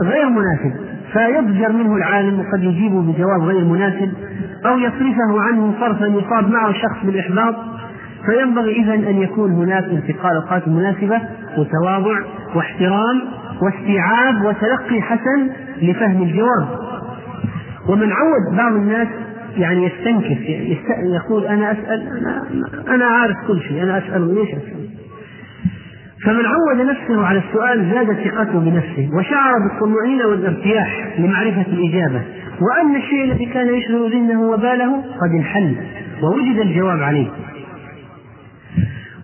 غير 0.02 0.28
مناسب. 0.28 0.72
فيضجر 1.12 1.72
منه 1.72 1.96
العالم 1.96 2.40
وقد 2.40 2.62
يجيبه 2.62 3.02
بجواب 3.02 3.42
غير 3.42 3.64
مناسب 3.64 4.12
أو 4.66 4.78
يصرفه 4.78 5.42
عنه 5.42 5.74
صرفا 5.80 6.04
يصاب 6.04 6.50
معه 6.50 6.70
الشخص 6.70 6.96
بالإحباط. 7.04 7.54
فينبغي 8.28 8.72
إذا 8.72 8.94
أن 8.94 9.22
يكون 9.22 9.50
هناك 9.52 9.84
انتقال 9.84 10.36
أوقات 10.36 10.68
مناسبة 10.68 11.20
وتواضع 11.58 12.18
واحترام 12.54 13.22
واستيعاب 13.62 14.44
وتلقي 14.44 15.02
حسن 15.02 15.50
لفهم 15.82 16.22
الجواب. 16.22 16.68
ومن 17.88 18.12
عود 18.12 18.56
بعض 18.56 18.72
الناس 18.72 19.08
يعني 19.56 19.86
يستنكف 19.86 20.38
يقول 21.02 21.44
أنا 21.46 21.72
أسأل 21.72 22.08
أنا, 22.08 22.44
أنا 22.94 23.04
عارف 23.04 23.36
كل 23.48 23.60
شيء 23.60 23.82
أنا 23.82 23.98
أسأل 23.98 24.34
ليش 24.34 24.48
أسأل؟ 24.48 24.88
فمن 26.24 26.44
عود 26.46 26.86
نفسه 26.90 27.26
على 27.26 27.38
السؤال 27.38 27.90
زادت 27.94 28.28
ثقته 28.28 28.58
بنفسه 28.60 29.10
وشعر 29.14 29.52
بالطمأنينة 29.58 30.26
والارتياح 30.26 31.08
لمعرفة 31.18 31.66
الإجابة. 31.72 32.22
وأن 32.60 32.96
الشيء 32.96 33.24
الذي 33.24 33.46
كان 33.46 33.74
يشغل 33.74 34.12
ذهنه 34.12 34.40
وباله 34.42 34.96
قد 34.96 35.30
انحل 35.38 35.76
ووجد 36.22 36.58
الجواب 36.58 37.02
عليه. 37.02 37.26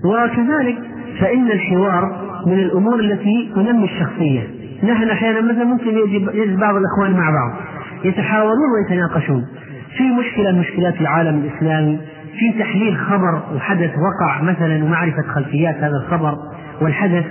وكذلك 0.05 0.79
فإن 1.21 1.51
الحوار 1.51 2.25
من 2.47 2.59
الأمور 2.59 3.01
التي 3.01 3.51
تنمي 3.55 3.85
الشخصية. 3.85 4.43
نحن 4.83 5.09
أحيانا 5.09 5.41
مثلا 5.41 5.65
ممكن 5.65 5.99
يجد 6.37 6.59
بعض 6.59 6.75
الأخوان 6.77 7.21
مع 7.21 7.31
بعض 7.31 7.53
يتحاورون 8.05 8.71
ويتناقشون. 8.75 9.45
في 9.97 10.03
مشكلة 10.03 10.53
مشكلات 10.53 11.01
العالم 11.01 11.39
الإسلامي 11.39 11.99
في 12.39 12.59
تحليل 12.59 12.97
خبر 12.97 13.43
وحدث 13.57 13.91
وقع 13.91 14.43
مثلا 14.43 14.85
ومعرفة 14.85 15.23
خلفيات 15.35 15.77
هذا 15.77 15.97
الخبر 16.05 16.35
والحدث. 16.81 17.25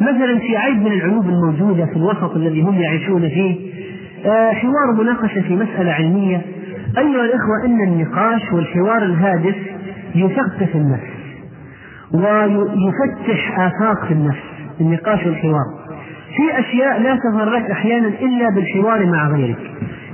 مثلا 0.00 0.38
في 0.38 0.56
عيب 0.56 0.82
من 0.82 0.92
العيوب 0.92 1.28
الموجودة 1.28 1.86
في 1.86 1.96
الوسط 1.96 2.36
الذي 2.36 2.62
هم 2.62 2.74
يعيشون 2.74 3.28
فيه 3.28 3.70
آه، 4.26 4.52
حوار 4.52 4.92
مناقشة 4.98 5.40
في 5.40 5.56
مسألة 5.56 5.92
علمية. 5.92 6.42
أيها 6.98 7.24
الإخوة 7.24 7.64
إن 7.64 7.80
النقاش 7.80 8.52
والحوار 8.52 9.02
الهادف 9.02 9.56
يثقف 10.14 10.76
النفس. 10.76 11.19
ويفتح 12.14 13.60
آفاق 13.60 14.04
في 14.06 14.14
النفس 14.14 14.42
النقاش 14.80 15.26
والحوار. 15.26 15.64
في 16.36 16.58
أشياء 16.60 17.00
لا 17.00 17.16
تظهر 17.16 17.50
لك 17.50 17.70
أحيانا 17.70 18.08
إلا 18.08 18.50
بالحوار 18.54 19.06
مع 19.06 19.28
غيرك 19.28 19.58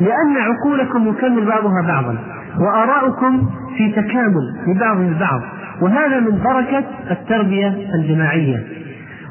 لأن 0.00 0.37
عقولكم 0.37 1.09
يكمل 1.09 1.46
بعضها 1.46 1.82
بعضا 1.87 2.18
وآراؤكم 2.61 3.48
في 3.76 3.92
تكامل 3.92 4.54
لبعض 4.66 4.98
البعض 5.00 5.40
وهذا 5.82 6.20
من 6.20 6.42
بركة 6.44 6.85
التربية 7.11 7.74
الجماعية. 7.94 8.62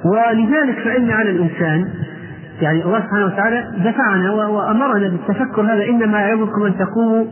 ولذلك 0.06 0.80
فإن 0.80 1.10
على 1.12 1.30
الإنسان 1.30 1.86
يعني 2.62 2.84
الله 2.84 2.99
سبحانه 2.99 3.25
وتعالى 3.25 3.65
دفعنا 3.78 4.32
وأمرنا 4.32 5.08
بالتفكر 5.08 5.62
هذا 5.62 5.86
إنما 5.89 6.19
يعظكم 6.19 6.63
أن 6.63 6.73
تقوموا 6.78 7.25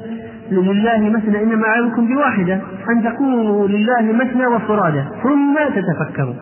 لله 0.62 1.10
مثنى 1.10 1.44
إنما 1.44 1.68
أعظكم 1.68 2.08
بواحدة 2.08 2.62
أن 2.90 3.04
تقوموا 3.04 3.68
لله 3.68 4.02
مثنى 4.02 4.46
وفرادى 4.46 5.04
ثم 5.24 5.58
تتفكروا. 5.76 6.36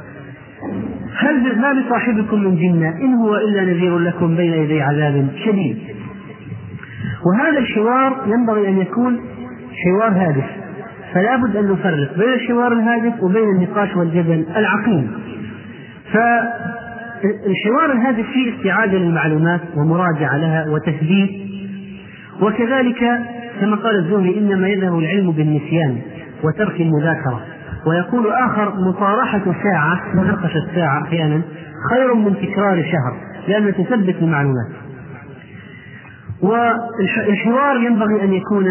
هل 1.18 1.60
ما 1.62 1.74
بصاحبكم 1.74 2.44
من 2.44 2.56
جنة؟ 2.56 2.90
إن 2.90 3.14
هو 3.14 3.36
إلا 3.36 3.62
نذير 3.62 4.00
لكم 4.00 4.36
بين 4.36 4.54
يدي 4.54 4.82
عذاب 4.82 5.28
شديد. 5.46 5.78
وهذا 7.26 7.60
الحوار 7.60 8.18
ينبغي 8.28 8.70
أن 8.70 8.78
يكون 8.78 9.20
حوار 9.84 10.12
هادف. 10.12 10.46
فلا 11.14 11.36
بد 11.36 11.56
أن 11.56 11.72
نفرق 11.72 12.18
بين 12.18 12.34
الحوار 12.34 12.74
الهادف 12.74 13.24
وبين 13.24 13.50
النقاش 13.50 13.96
والجدل 13.96 14.46
العقيم. 14.58 15.12
فالحوار 16.14 17.92
الهادف 17.92 18.26
فيه 18.34 18.58
استعادة 18.58 18.98
للمعلومات 18.98 19.62
ومراجعة 19.78 20.38
لها 20.38 20.66
وتثبيت. 20.70 21.32
وكذلك 22.42 23.20
كما 23.62 23.76
قال 23.76 23.96
الزهري 23.96 24.38
إنما 24.38 24.68
يذهب 24.68 25.00
العلم 25.00 25.32
بالنسيان 25.32 25.98
وترك 26.44 26.82
المذاكرة. 26.82 27.42
ويقول 27.88 28.32
آخر 28.32 28.74
مطارحة 28.90 29.44
ساعة 29.64 30.02
مناقشة 30.16 30.68
ساعة 30.76 31.04
أحيانا 31.04 31.42
خير 31.90 32.14
من 32.14 32.36
تكرار 32.36 32.84
شهر 32.84 33.14
لأنها 33.48 33.72
تثبت 33.72 34.16
المعلومات. 34.22 34.72
والحوار 36.42 37.78
ينبغي 37.78 38.24
أن 38.24 38.34
يكون 38.34 38.68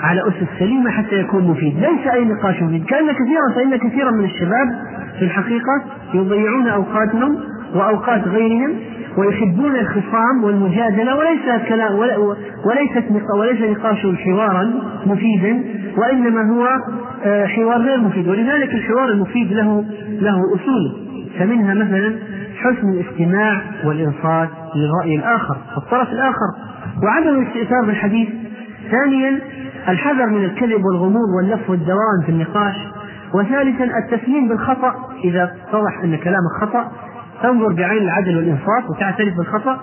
على 0.00 0.28
أسس 0.28 0.48
سليمة 0.58 0.90
حتى 0.90 1.20
يكون 1.20 1.44
مفيد. 1.44 1.74
ليس 1.76 2.06
أي 2.12 2.24
نقاش 2.24 2.62
مفيد. 2.62 2.84
كأن 2.84 3.12
كثيرا 3.12 3.54
فإن 3.54 3.76
كثيرا 3.76 4.10
من 4.10 4.24
الشباب 4.24 4.68
في 5.18 5.24
الحقيقة 5.24 5.84
يضيعون 6.14 6.68
أوقاتهم 6.68 7.38
وأوقات 7.74 8.28
غيرهم 8.28 8.76
ويحبون 9.16 9.76
الخصام 9.76 10.44
والمجادلة 10.44 11.16
وليس 11.16 11.66
كلام 11.68 11.94
وليست 12.64 13.04
وليس 13.38 13.60
نقاش 13.78 14.06
حوارا 14.24 14.72
مفيدا 15.06 15.64
وإنما 15.96 16.50
هو 16.52 16.68
آه، 17.24 17.46
حوار 17.46 17.82
غير 17.82 17.98
مفيد 18.00 18.28
ولذلك 18.28 18.74
الحوار 18.74 19.08
المفيد 19.08 19.52
له 19.52 19.84
له 20.20 20.38
أصول. 20.54 21.10
فمنها 21.38 21.74
مثلا 21.74 22.16
حسن 22.56 22.88
الاستماع 22.88 23.62
والإنصات 23.84 24.48
للرأي 24.74 25.16
الآخر 25.16 25.56
الطرف 25.76 26.12
الآخر 26.12 26.50
وعدم 27.02 27.28
الاستئثار 27.28 27.86
بالحديث 27.86 28.28
ثانيا 28.90 29.38
الحذر 29.88 30.26
من 30.26 30.44
الكذب 30.44 30.84
والغموض 30.84 31.28
واللف 31.36 31.70
والدوام 31.70 32.22
في 32.26 32.32
النقاش. 32.32 32.76
وثالثا 33.34 33.84
التسليم 33.84 34.48
بالخطأ 34.48 34.94
إذا 35.24 35.44
اتضح 35.44 36.00
أن 36.04 36.16
كلامك 36.16 36.52
خطأ. 36.60 36.90
تنظر 37.42 37.72
بعين 37.72 38.02
العدل 38.02 38.36
والإنصاف 38.36 38.90
وتعترف 38.90 39.36
بالخطأ. 39.36 39.80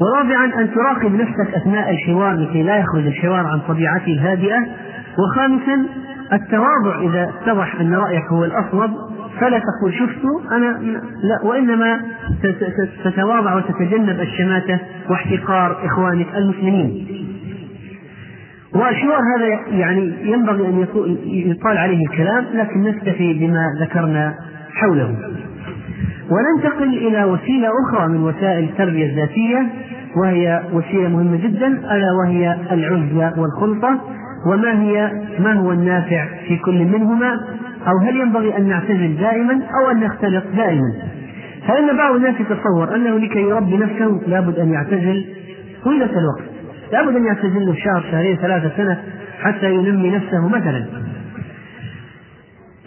ورابعا 0.00 0.44
أن 0.44 0.74
تراقب 0.74 1.14
نفسك 1.14 1.54
أثناء 1.54 1.90
الحوار 1.90 2.32
لكي 2.32 2.62
لا 2.62 2.76
يخرج 2.76 3.06
الحوار 3.06 3.46
عن 3.46 3.60
طبيعته 3.68 4.12
الهادئة. 4.12 4.66
وخامسا 5.18 5.86
التواضع 6.32 7.00
إذا 7.00 7.28
اتضح 7.28 7.80
أن 7.80 7.94
رأيك 7.94 8.24
هو 8.24 8.44
الأصوب 8.44 8.90
فلا 9.40 9.58
تقول 9.58 9.94
شفت 9.94 10.52
أنا 10.52 10.78
لا 11.22 11.44
وإنما 11.44 12.00
تتواضع 13.04 13.54
وتتجنب 13.54 14.20
الشماتة 14.20 14.78
واحتقار 15.10 15.86
إخوانك 15.86 16.26
المسلمين. 16.36 17.06
والحوار 18.74 19.18
هذا 19.36 19.76
يعني 19.78 20.14
ينبغي 20.22 20.68
أن 20.68 20.86
يطال 21.26 21.78
عليه 21.78 22.06
الكلام 22.06 22.44
لكن 22.54 22.82
نكتفي 22.82 23.34
بما 23.34 23.64
ذكرنا 23.80 24.34
حوله. 24.74 25.14
وننتقل 26.30 26.88
إلى 26.88 27.24
وسيلة 27.24 27.68
أخرى 27.86 28.08
من 28.08 28.22
وسائل 28.24 28.64
التربية 28.64 29.06
الذاتية 29.06 29.66
وهي 30.16 30.62
وسيلة 30.72 31.08
مهمة 31.08 31.36
جدا 31.36 31.66
ألا 31.66 32.12
وهي 32.22 32.56
العزلة 32.72 33.40
والخلطة. 33.40 34.00
وما 34.46 34.82
هي 34.82 35.10
ما 35.38 35.52
هو 35.52 35.72
النافع 35.72 36.26
في 36.48 36.56
كل 36.56 36.84
منهما؟ 36.84 37.40
أو 37.86 37.98
هل 38.06 38.16
ينبغي 38.16 38.56
أن 38.56 38.68
نعتزل 38.68 39.16
دائما 39.16 39.54
أو 39.54 39.90
أن 39.90 40.00
نختلط 40.00 40.44
دائما؟ 40.56 40.92
فإن 41.68 41.96
بعض 41.96 42.14
الناس 42.14 42.34
يتصور 42.40 42.94
أنه 42.94 43.18
لكي 43.18 43.40
يربي 43.40 43.76
نفسه 43.76 44.20
لابد 44.26 44.58
أن 44.58 44.72
يعتزل 44.72 45.24
طيلة 45.84 46.10
الوقت. 46.18 46.50
لابد 46.92 47.16
أن 47.16 47.24
يعتزل 47.24 47.66
له 47.66 47.74
شهر 47.74 48.04
شهرين 48.10 48.36
ثلاثة 48.36 48.76
سنة 48.76 49.02
حتى 49.40 49.74
ينمي 49.74 50.10
نفسه 50.10 50.48
مثلا. 50.48 50.86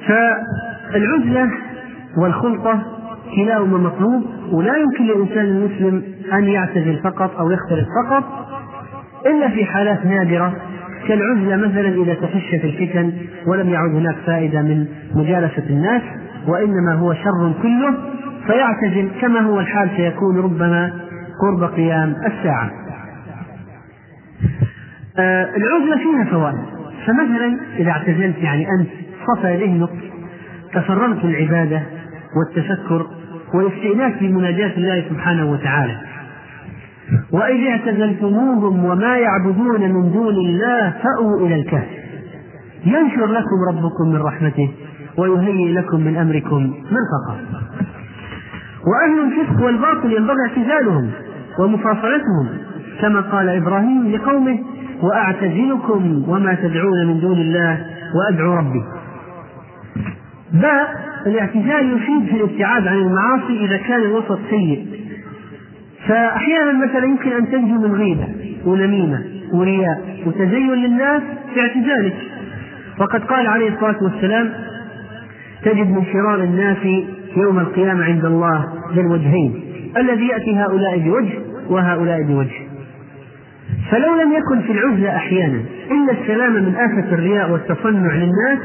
فالعزلة 0.08 1.52
والخلطة 2.18 2.99
كلاهما 3.36 3.78
مطلوب 3.78 4.24
ولا 4.52 4.74
يمكن 4.78 5.04
للإنسان 5.04 5.46
المسلم 5.46 6.04
أن 6.34 6.44
يعتزل 6.44 7.00
فقط 7.04 7.40
أو 7.40 7.52
يختلف 7.52 7.88
فقط 8.06 8.24
إلا 9.26 9.50
في 9.50 9.66
حالات 9.66 10.06
نادرة 10.06 10.56
كالعزلة 11.08 11.56
مثلا 11.56 12.04
إذا 12.04 12.14
تفشت 12.14 12.66
الفتن 12.66 13.14
ولم 13.48 13.70
يعد 13.70 13.90
هناك 13.90 14.16
فائدة 14.26 14.62
من 14.62 14.86
مجالسة 15.16 15.64
الناس 15.70 16.02
وإنما 16.48 16.94
هو 16.94 17.14
شر 17.14 17.54
كله 17.62 17.98
فيعتزل 18.48 19.10
كما 19.22 19.40
هو 19.40 19.60
الحال 19.60 19.90
سيكون 19.98 20.38
ربما 20.38 20.94
قرب 21.42 21.64
قيام 21.64 22.16
الساعة. 22.26 22.72
آه 25.20 25.50
العزلة 25.56 25.98
فيها 25.98 26.32
فوائد. 26.32 26.80
فمثلا 27.08 27.60
إذا 27.78 27.92
اعتزلت 27.92 28.38
يعني 28.38 28.68
أنت 28.80 28.90
صفى 29.28 29.58
ذهنك 29.58 29.90
تفرغت 30.74 31.26
العبادة 31.26 31.82
والتفكر 32.36 33.08
والاستئناس 33.54 34.14
بمناجاة 34.22 34.78
الله 34.78 35.06
سبحانه 35.10 35.52
وتعالى. 35.52 35.98
وإذ 37.32 37.68
اعتزلتموهم 37.68 38.86
وما 38.86 39.18
يعبدون 39.18 39.82
من 39.82 40.12
دون 40.12 40.36
الله 40.36 40.94
فأووا 41.04 41.48
إلى 41.48 41.56
الكهف. 41.56 41.90
ينشر 42.86 43.26
لكم 43.26 43.58
ربكم 43.70 44.10
من 44.10 44.22
رحمته 44.22 44.72
ويهيئ 45.18 45.74
لكم 45.74 46.00
من 46.00 46.18
أمركم 46.18 46.74
مرفقا. 46.92 47.36
وأهل 48.88 49.20
الفسق 49.28 49.66
والباطل 49.66 50.14
ينبغي 50.14 50.38
اعتزالهم 50.50 51.12
ومفاصلتهم 51.60 52.48
كما 53.02 53.22
قال 53.22 53.50
إبراهيم 53.50 54.12
لقومه 54.12 54.60
وأعتزلكم 55.02 56.24
وما 56.28 56.54
تدعون 56.54 57.08
من 57.08 57.20
دون 57.20 57.38
الله 57.38 57.86
وأدعو 58.16 58.54
ربي. 58.54 58.84
باء 60.54 61.09
الاعتزال 61.28 61.98
يفيد 61.98 62.26
في 62.26 62.36
الابتعاد 62.36 62.88
عن 62.88 62.98
المعاصي 62.98 63.66
إذا 63.66 63.78
كان 63.78 64.00
الوسط 64.00 64.40
سيء. 64.50 64.86
فأحيانا 66.08 66.86
مثلا 66.86 67.06
يمكن 67.06 67.32
أن 67.32 67.52
تنجو 67.52 67.88
من 67.88 67.96
غيبة 67.96 68.28
ونميمة 68.66 69.24
ورياء 69.54 70.02
وتزين 70.26 70.74
للناس 70.74 71.22
في 71.54 71.62
اعتزالك 71.62 72.16
وقد 73.00 73.24
قال 73.24 73.48
عليه 73.48 73.70
الصلاة 73.70 74.04
والسلام 74.04 74.54
تجد 75.64 75.88
من 75.88 76.04
شرار 76.14 76.44
الناس 76.44 76.78
يوم 77.38 77.60
القيامة 77.60 78.04
عند 78.04 78.26
الله 78.26 78.66
ذا 78.96 79.02
الوجهين 79.02 79.62
الذي 79.98 80.28
يأتي 80.28 80.56
هؤلاء 80.56 81.00
بوجه 81.00 81.40
وهؤلاء 81.70 82.24
بوجه. 82.24 82.70
فلو 83.92 84.22
لم 84.22 84.34
يكن 84.34 84.62
في 84.62 84.72
العزلة 84.72 85.16
أحيانا 85.16 85.62
إلا 85.92 86.22
السلام 86.22 86.54
من 86.54 86.76
آفة 86.76 87.14
الرياء 87.14 87.52
والتصنع 87.52 88.14
للناس 88.14 88.60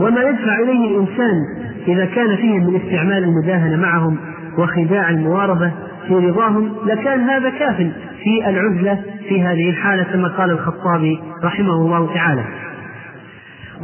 وما 0.00 0.20
يدفع 0.20 0.58
إليه 0.62 0.88
الإنسان 0.88 1.44
إذا 1.88 2.04
كان 2.04 2.36
فيهم 2.36 2.66
من 2.66 2.76
استعمال 2.76 3.24
المداهنة 3.24 3.76
معهم 3.76 4.16
وخداع 4.58 5.10
المواربة 5.10 5.72
في 6.08 6.14
رضاهم 6.14 6.72
لكان 6.86 7.20
هذا 7.20 7.50
كاف 7.50 7.76
في 8.22 8.48
العزلة 8.48 9.00
في 9.28 9.42
هذه 9.42 9.70
الحالة 9.70 10.02
كما 10.02 10.28
قال 10.28 10.50
الخطابي 10.50 11.20
رحمه 11.44 11.72
الله 11.72 12.14
تعالى. 12.14 12.44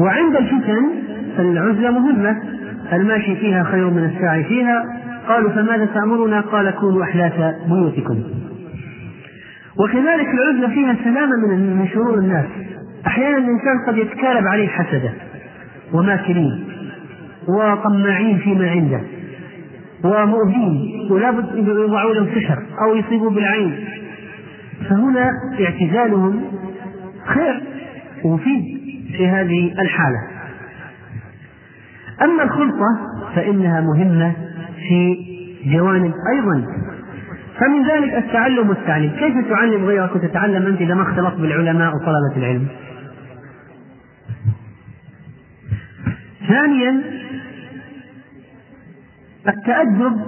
وعند 0.01 0.37
الفتن 0.37 0.85
العزلة 1.39 1.91
مهمة 1.91 2.43
الماشي 2.93 3.37
فيها 3.37 3.65
خير 3.65 3.91
من 3.91 4.05
الساعي 4.05 4.45
فيها. 4.45 4.85
قالوا 5.29 5.51
فماذا 5.51 5.85
تأمرنا؟ 5.85 6.41
قال 6.41 6.71
كونوا 6.71 7.03
أحلاف 7.03 7.55
بيوتكم. 7.69 8.23
وكذلك 9.79 10.29
العزلة 10.29 10.69
فيها 10.69 10.97
سلامة 11.05 11.37
من 11.57 11.89
شرور 11.95 12.19
الناس. 12.19 12.47
أحيانا 13.07 13.39
الإنسان 13.39 13.85
قد 13.89 13.97
يتكالب 13.97 14.47
عليه 14.47 14.69
حسدة. 14.69 15.11
وماكرين 15.93 16.65
وطماعين 17.49 18.39
فيما 18.39 18.71
عنده 18.71 19.01
ومؤذين 20.05 21.09
ولا 21.11 21.31
بد 21.31 21.59
يضعوا 21.59 22.15
له 22.15 22.27
سحر 22.35 22.63
أو 22.83 22.97
يصيبوا 22.97 23.31
بالعين. 23.31 23.85
فهنا 24.91 25.31
اعتزالهم 25.61 26.43
خير 27.27 27.63
ومفيد 28.25 28.63
في 29.17 29.29
هذه 29.29 29.73
الحالة. 29.73 30.19
أما 32.23 32.43
الخلطة 32.43 32.99
فإنها 33.35 33.81
مهمة 33.81 34.33
في 34.89 35.17
جوانب 35.67 36.13
أيضا. 36.33 36.67
فمن 37.61 37.89
ذلك 37.89 38.15
التعلم 38.15 38.69
والتعليم 38.69 39.11
كيف 39.11 39.49
تعلم 39.51 39.85
غيرك 39.85 40.17
وتتعلم 40.17 40.67
أنت 40.67 40.81
إذا 40.81 40.95
ما 40.95 41.03
اختلطت 41.03 41.41
بالعلماء 41.41 41.93
وطلبة 41.95 42.37
العلم؟ 42.37 42.67
ثانيا 46.49 47.03
التأدب 49.49 50.21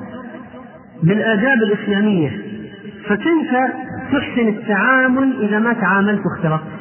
بالآداب 1.03 1.59
الإسلامية. 1.63 2.31
فكيف 3.09 3.51
تحسن 4.13 4.49
التعامل 4.49 5.43
إذا 5.43 5.59
ما 5.59 5.73
تعاملت 5.73 6.21
واختلطت؟ 6.27 6.79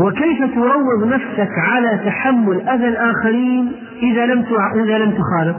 وكيف 0.00 0.54
تروض 0.54 1.06
نفسك 1.06 1.50
على 1.58 2.00
تحمل 2.04 2.60
أذى 2.68 2.88
الآخرين 2.88 3.72
إذا 4.02 4.26
لم 4.26 4.44
إذا 4.84 4.98
لم 4.98 5.10
تخالط؟ 5.10 5.56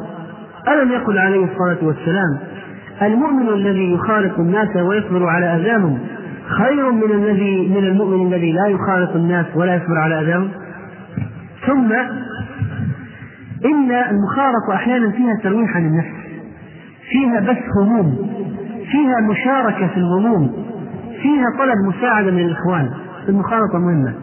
ألم 0.67 0.91
يقل 0.91 1.17
عليه 1.17 1.45
الصلاة 1.45 1.77
والسلام 1.81 2.39
المؤمن 3.01 3.49
الذي 3.49 3.93
يخالط 3.93 4.39
الناس 4.39 4.75
ويصبر 4.75 5.25
على 5.25 5.45
أذاهم 5.45 5.99
خير 6.47 6.91
من 6.91 7.11
الذي 7.11 7.67
من 7.67 7.83
المؤمن 7.83 8.33
الذي 8.33 8.51
لا 8.51 8.67
يخالط 8.67 9.15
الناس 9.15 9.45
ولا 9.55 9.75
يصبر 9.75 9.97
على 9.97 10.21
أذاهم؟ 10.21 10.49
ثم 11.69 11.91
إن 13.65 13.91
المخالطة 13.91 14.73
أحيانا 14.73 15.11
فيها 15.11 15.35
ترويح 15.43 15.75
عن 15.75 15.85
النفس 15.85 16.19
فيها 17.09 17.39
بث 17.39 17.63
هموم 17.81 18.29
فيها 18.91 19.19
مشاركة 19.21 19.87
في 19.87 19.97
الغموم 19.97 20.51
فيها 21.21 21.45
طلب 21.59 21.95
مساعدة 21.95 22.31
من 22.31 22.39
الإخوان 22.39 22.89
المخالطة 23.29 23.79
مهمة. 23.79 24.13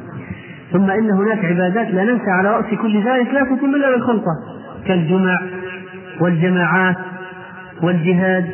ثم 0.73 0.91
إن 0.91 1.11
هناك 1.11 1.45
عبادات 1.45 1.89
لا 1.95 2.05
ننسى 2.05 2.31
على 2.31 2.51
رأس 2.51 2.65
كل 2.83 3.03
ذلك 3.05 3.35
لا 3.35 3.45
تتم 3.45 3.75
إلا 3.75 3.91
بالخلطة 3.91 4.33
كالجمع 4.87 5.41
والجماعات 6.21 6.97
والجهاد 7.83 8.45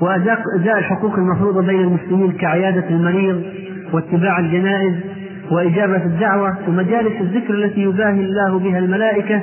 وأداء 0.00 0.78
الحقوق 0.78 1.14
المفروضة 1.14 1.62
بين 1.66 1.80
المسلمين 1.80 2.32
كعيادة 2.32 2.88
المريض 2.90 3.42
واتباع 3.92 4.38
الجنائز. 4.38 4.94
وإجابة 5.50 6.04
الدعوة 6.04 6.56
ومجالس 6.68 7.20
الذكر 7.20 7.54
التي 7.54 7.80
يباهي 7.82 8.20
الله 8.20 8.58
بها 8.58 8.78
الملائكة. 8.78 9.40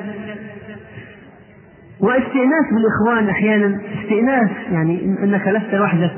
واستئناس 2.00 2.66
بالإخوان 2.74 3.30
أحيانا 3.30 3.80
استئناس 4.04 4.50
يعني 4.72 5.18
أنك 5.24 5.48
لست 5.48 5.74
وحدك. 5.74 6.12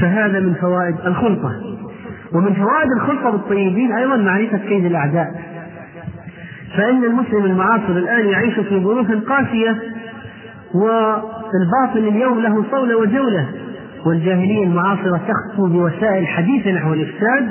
فهذا 0.00 0.40
من 0.40 0.54
فوائد 0.54 0.96
الخلطة. 1.06 1.52
ومن 2.32 2.54
فوائد 2.54 2.88
الخلطة 2.96 3.30
بالطيبين 3.30 3.92
أيضا 3.92 4.16
معرفة 4.16 4.58
كيد 4.58 4.84
الأعداء. 4.84 5.54
فإن 6.76 7.04
المسلم 7.04 7.44
المعاصر 7.44 7.92
الآن 7.92 8.26
يعيش 8.26 8.54
في 8.54 8.80
ظروف 8.80 9.10
قاسية 9.10 9.76
والباطل 10.74 12.08
اليوم 12.08 12.40
له 12.40 12.64
صولة 12.70 12.96
وجولة 12.96 13.48
والجاهلية 14.06 14.64
المعاصرة 14.64 15.20
تخطو 15.28 15.66
بوسائل 15.66 16.26
حديثة 16.26 16.70
نحو 16.70 16.92
الإفساد 16.92 17.50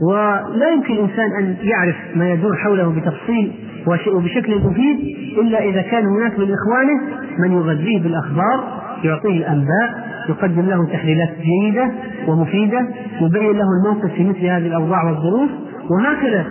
ولا 0.00 0.68
يمكن 0.72 0.94
الإنسان 0.94 1.32
أن 1.38 1.56
يعرف 1.62 1.96
ما 2.14 2.32
يدور 2.32 2.56
حوله 2.56 2.88
بتفصيل 2.88 3.52
وبشكل 3.86 4.58
مفيد 4.58 4.98
إلا 5.38 5.64
إذا 5.64 5.82
كان 5.82 6.06
هناك 6.06 6.38
من 6.38 6.54
إخوانه 6.54 7.00
من 7.38 7.52
يغذيه 7.52 8.02
بالأخبار 8.02 8.82
يعطيه 9.04 9.38
الأنباء 9.38 10.14
يقدم 10.28 10.68
له 10.68 10.86
تحليلات 10.92 11.30
جيدة 11.42 11.92
ومفيدة 12.26 12.88
يبين 13.20 13.52
له 13.52 13.66
الموقف 13.80 14.12
في 14.14 14.24
مثل 14.24 14.38
هذه 14.38 14.66
الأوضاع 14.66 15.04
والظروف 15.04 15.50
وهكذا. 15.90 16.46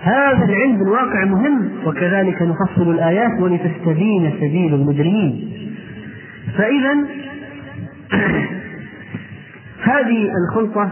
هذا 0.00 0.44
العلم 0.44 0.78
بالواقع 0.78 1.24
مهم 1.24 1.70
وكذلك 1.86 2.42
نفصل 2.42 2.90
الآيات 2.90 3.40
ولتستبين 3.40 4.32
سبيل 4.40 4.74
المجرمين. 4.74 5.52
فإذا 6.56 6.96
هذه 9.92 10.30
الخلطة 10.44 10.90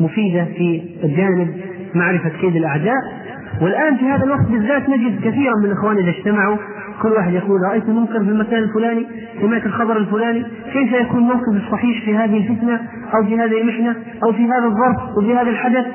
مفيدة 0.00 0.44
في 0.44 0.82
جانب 1.04 1.48
معرفة 1.94 2.28
كيد 2.40 2.56
الأعداء. 2.56 3.28
والآن 3.60 3.96
في 3.96 4.04
هذا 4.04 4.24
الوقت 4.24 4.46
بالذات 4.50 4.88
نجد 4.88 5.20
كثيرا 5.20 5.52
من 5.62 5.64
الإخوان 5.64 5.96
إذا 5.98 6.10
اجتمعوا 6.10 6.56
كل 7.02 7.08
واحد 7.08 7.32
يقول 7.32 7.60
رأيت 7.70 7.88
منكر 7.88 8.24
في 8.24 8.30
المكان 8.30 8.62
الفلاني 8.62 9.06
سمعت 9.40 9.66
الخبر 9.66 9.96
الفلاني 9.96 10.44
كيف 10.72 10.92
يكون 10.92 11.20
موقف 11.22 11.64
الصحيح 11.66 12.04
في 12.04 12.16
هذه 12.16 12.36
الفتنة 12.36 12.80
أو 13.14 13.24
في 13.24 13.40
هذه 13.40 13.60
المحنة 13.60 13.96
أو 14.24 14.32
في 14.32 14.44
هذا 14.44 14.64
الظرف 14.64 15.18
وفي 15.18 15.34
هذا 15.34 15.50
الحدث؟ 15.50 15.86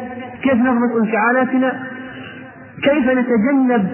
كيف 0.44 0.54
نضبط 0.54 1.02
انفعالاتنا؟ 1.02 1.80
كيف 2.84 3.10
نتجنب 3.10 3.88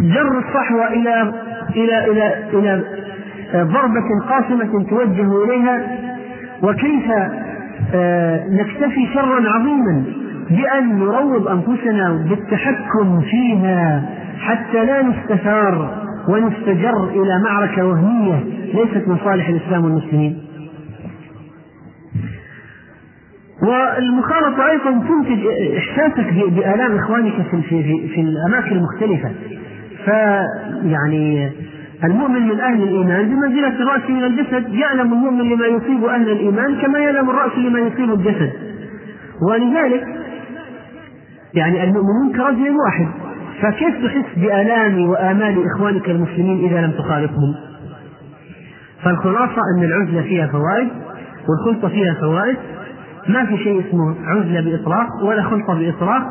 جر 0.00 0.38
الصحوة 0.38 0.88
إلى 0.88 1.32
إلى 1.76 2.10
إلى 2.10 2.34
إلى 2.52 2.84
ضربة 3.54 4.20
قاسمة 4.28 4.84
توجه 4.90 5.44
إليها؟ 5.44 5.98
وكيف 6.62 7.12
نكتفي 8.50 9.06
شرا 9.14 9.48
عظيما 9.48 10.04
بأن 10.50 10.98
نروض 10.98 11.48
أنفسنا 11.48 12.26
بالتحكم 12.30 13.20
فيها 13.20 14.02
حتى 14.40 14.84
لا 14.84 15.02
نستثار 15.02 16.02
ونستجر 16.28 17.04
إلى 17.08 17.42
معركة 17.44 17.86
وهمية 17.86 18.44
ليست 18.74 19.08
من 19.08 19.16
صالح 19.24 19.48
الإسلام 19.48 19.84
والمسلمين. 19.84 20.42
والمخالطة 23.62 24.70
أيضا 24.70 24.90
تنتج 25.08 25.46
إحساسك 25.76 26.34
بآلام 26.52 26.96
إخوانك 26.98 27.32
في, 27.50 27.62
في, 27.62 28.08
في 28.08 28.20
الأماكن 28.20 28.76
المختلفة. 28.76 29.30
فيعني 30.04 31.50
المؤمن 32.04 32.48
من 32.48 32.60
أهل 32.60 32.82
الإيمان 32.82 33.28
بمنزلة 33.28 33.82
الرأس 33.82 34.10
من 34.10 34.24
الجسد 34.24 34.74
يعلم 34.74 35.12
المؤمن 35.12 35.50
لما 35.50 35.66
يصيب 35.66 36.04
أهل 36.04 36.30
الإيمان 36.30 36.80
كما 36.80 36.98
يعلم 36.98 37.30
الرأس 37.30 37.58
لما 37.58 37.80
يصيب 37.80 38.12
الجسد. 38.12 38.52
ولذلك 39.50 40.04
يعني 41.54 41.84
المؤمنون 41.84 42.32
كرجل 42.36 42.76
واحد 42.76 43.08
فكيف 43.62 44.04
تحس 44.04 44.38
بآلام 44.38 45.08
وآمال 45.08 45.64
إخوانك 45.74 46.10
المسلمين 46.10 46.68
إذا 46.68 46.80
لم 46.86 46.90
تخالطهم 46.90 47.54
فالخلاصة 49.02 49.62
أن 49.76 49.84
العزلة 49.84 50.22
فيها 50.22 50.46
فوائد 50.46 50.88
والخلطة 51.48 51.88
فيها 51.88 52.14
فوائد. 52.20 52.56
ما 53.28 53.44
في 53.46 53.56
شيء 53.56 53.80
اسمه 53.88 54.14
عزلة 54.26 54.60
بإطلاق 54.60 55.08
ولا 55.24 55.42
خلطة 55.42 55.74
بإطلاق. 55.74 56.22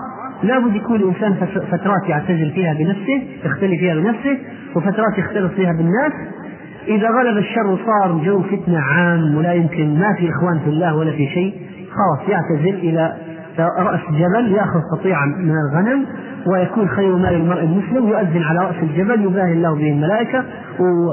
لابد 0.44 0.76
يكون 0.76 0.96
الإنسان 0.96 1.34
فترات 1.72 2.10
يعتزل 2.10 2.52
فيها 2.52 2.74
بنفسه 2.74 3.24
يختلي 3.46 3.78
فيها 3.78 3.96
بنفسه 3.96 4.38
وفترات 4.76 5.18
يختلط 5.18 5.52
فيها 5.52 5.72
بالناس. 5.72 6.14
إذا 6.88 7.10
غلب 7.10 7.38
الشر 7.38 7.78
صار 7.86 8.22
جو 8.26 8.42
فتنة 8.42 8.80
عام 8.80 9.36
ولا 9.36 9.54
يمكن 9.54 10.00
ما 10.00 10.14
في 10.14 10.30
إخوان 10.30 10.60
في 10.60 10.70
الله 10.70 10.96
ولا 10.96 11.12
في 11.12 11.28
شيء 11.28 11.54
خلاص 11.90 12.30
يعتزل 12.30 12.76
إلى 12.76 13.14
رأس 13.60 14.00
جبل 14.12 14.52
يأخذ 14.52 14.80
قطيعا 14.92 15.26
من 15.26 15.54
الغنم 15.70 16.06
ويكون 16.48 16.88
خير 16.88 17.16
مال 17.16 17.34
المرء 17.34 17.64
المسلم 17.64 18.08
يؤذن 18.08 18.44
على 18.44 18.60
رأس 18.60 18.76
الجبل 18.84 19.24
يباهي 19.24 19.54
الله 19.54 19.76
به 19.76 19.92
الملائكة 19.92 20.44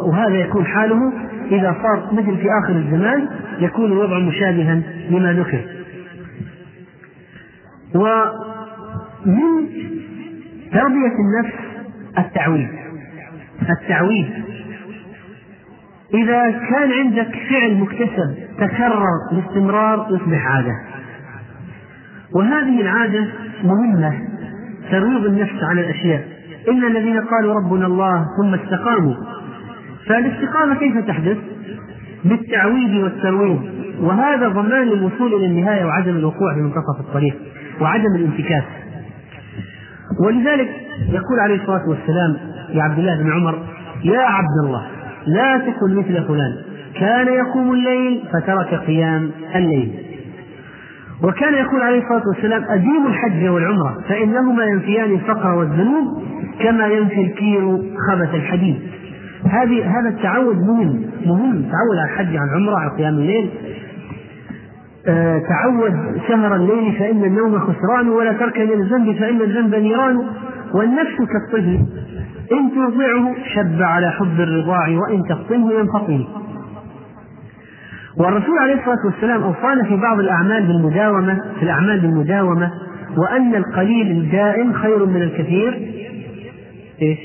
وهذا 0.06 0.34
يكون 0.34 0.64
حاله. 0.64 1.12
إذا 1.50 1.76
صار 1.82 2.02
مثل 2.12 2.36
في 2.36 2.48
آخر 2.64 2.76
الزمان 2.76 3.28
يكون 3.58 3.92
الوضع 3.92 4.18
مشابها 4.18 4.82
لما 5.10 5.32
ذكر 5.32 5.60
ومن 9.26 9.66
تربية 10.72 11.16
النفس 11.18 11.54
التعويض 12.18 12.68
التعويض 13.70 14.26
إذا 16.14 16.50
كان 16.50 16.92
عندك 16.92 17.36
فعل 17.50 17.74
مكتسب 17.74 18.34
تكرر 18.58 19.06
باستمرار 19.32 20.06
يصبح 20.10 20.46
عادة. 20.46 20.72
وهذه 22.34 22.80
العادة 22.80 23.26
مهمة 23.64 24.18
ترويض 24.90 25.26
النفس 25.26 25.62
على 25.62 25.80
الأشياء. 25.80 26.28
إن 26.68 26.84
الذين 26.84 27.20
قالوا 27.20 27.54
ربنا 27.54 27.86
الله 27.86 28.26
ثم 28.40 28.54
استقاموا. 28.54 29.14
فالاستقامة 30.06 30.74
كيف 30.74 30.98
تحدث؟ 30.98 31.36
بالتعويض 32.24 32.90
والترويض. 32.90 33.62
وهذا 34.00 34.48
ضمان 34.48 34.88
الوصول 34.88 35.34
إلى 35.34 35.46
النهاية 35.46 35.84
وعدم 35.84 36.16
الوقوع 36.16 36.54
في 36.54 36.60
منتصف 36.60 37.00
الطريق 37.00 37.36
وعدم 37.80 38.14
الانتكاس. 38.16 38.64
ولذلك 40.20 40.68
يقول 41.08 41.40
عليه 41.40 41.54
الصلاة 41.54 41.88
والسلام 41.88 42.36
لعبد 42.74 42.98
الله 42.98 43.22
بن 43.22 43.32
عمر 43.32 43.58
يا 44.04 44.20
عبد 44.20 44.64
الله 44.64 44.86
لا 45.26 45.58
تكن 45.58 45.94
مثل 45.94 46.24
فلان 46.28 46.56
كان 47.00 47.26
يقوم 47.26 47.72
الليل 47.72 48.22
فترك 48.32 48.74
قيام 48.74 49.30
الليل. 49.54 49.92
وكان 51.22 51.54
يقول 51.54 51.82
عليه 51.82 52.02
الصلاة 52.02 52.22
والسلام 52.28 52.64
أديموا 52.64 53.08
الحج 53.08 53.48
والعمرة 53.48 53.96
فإنهما 54.08 54.64
ينفيان 54.64 55.10
الفقر 55.14 55.54
والذنوب 55.54 56.22
كما 56.60 56.86
ينفي 56.86 57.20
الكير 57.20 57.78
خبث 58.08 58.34
الحديد. 58.34 58.76
هذه 59.50 60.00
هذا 60.00 60.08
التعود 60.08 60.56
مهم 60.56 61.02
مهم 61.26 61.62
تعود 61.62 61.96
على 61.98 62.12
الحج 62.12 62.36
على 62.36 62.50
العمرة 62.50 62.76
على 62.76 62.90
قيام 62.98 63.14
الليل. 63.14 63.50
تعود 65.48 66.20
سهر 66.28 66.56
الليل 66.56 66.92
فإن 66.98 67.24
النوم 67.24 67.58
خسران 67.58 68.08
ولا 68.08 68.32
ترك 68.32 68.58
من 68.58 68.82
الذنب 68.82 69.16
فإن 69.18 69.40
الذنب 69.40 69.74
نيران 69.74 70.26
والنفس 70.74 71.16
كالطفل 71.16 71.86
إن 72.52 72.70
ترضعه 72.74 73.34
شب 73.54 73.82
على 73.82 74.10
حب 74.10 74.40
الرضاع 74.40 74.88
وإن 74.88 75.22
تفطمه 75.28 75.72
ينفطم 75.72 76.24
والرسول 78.18 78.58
عليه 78.58 78.74
الصلاة 78.74 79.06
والسلام 79.06 79.42
أوصانا 79.42 79.84
في 79.84 79.96
بعض 79.96 80.18
الأعمال 80.18 80.66
بالمداومة 80.66 81.40
في 81.56 81.62
الأعمال 81.62 82.00
بالمداومة 82.00 82.70
وأن 83.16 83.54
القليل 83.54 84.10
الدائم 84.10 84.72
خير 84.72 85.06
من 85.06 85.22
الكثير 85.22 85.92
إيش؟ 87.02 87.18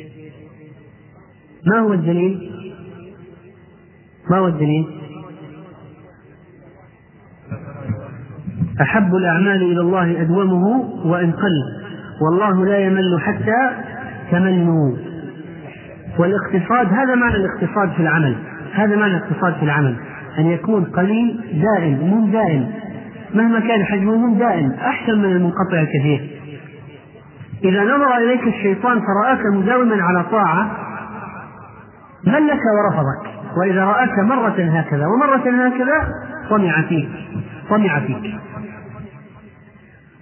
ما 1.68 1.80
هو 1.80 1.94
الدليل؟ 1.94 2.52
ما 4.32 4.38
هو 4.38 4.48
الدليل؟ 4.48 5.01
أحب 8.82 9.16
الأعمال 9.16 9.62
إلى 9.64 9.82
الله 9.82 10.22
أدومه 10.22 10.66
وإن 11.06 11.32
قل 11.32 11.82
والله 12.22 12.66
لا 12.66 12.78
يمل 12.78 13.22
حتى 13.22 13.70
تملوا 14.32 14.96
والاقتصاد 16.20 16.94
هذا 16.94 17.16
معنى 17.16 17.36
الاقتصاد 17.36 17.90
في 17.90 18.00
العمل. 18.00 18.36
هذا 18.74 18.96
معنى 18.96 19.18
الاقتصاد 19.18 19.54
في 19.54 19.64
العمل. 19.64 19.96
أن 20.40 20.46
يكون 20.46 20.84
قليل 20.84 21.40
دائم 21.54 22.00
مو 22.00 22.28
دائم. 22.28 22.68
مهما 23.34 23.60
كان 23.60 23.84
حجمه 23.84 24.16
مو 24.16 24.36
دائم 24.40 24.72
أحسن 24.72 25.18
من 25.18 25.32
المنقطع 25.32 25.82
الكثير 25.82 26.30
إذا 27.64 27.84
نظر 27.84 28.18
إليك 28.18 28.48
الشيطان 28.48 29.00
فرآك 29.00 29.46
مداوما 29.54 30.04
على 30.04 30.24
طاعة 30.24 30.72
ملك 32.28 32.60
ورفضك. 32.78 33.32
وإذا 33.58 33.86
رآك 33.86 34.20
مرة 34.20 34.80
هكذا 34.80 35.06
ومرة 35.08 35.68
هكذا 35.68 36.08
طمع 36.50 36.82
فيك. 36.82 37.10
طمع 37.72 38.00
فيك 38.00 38.36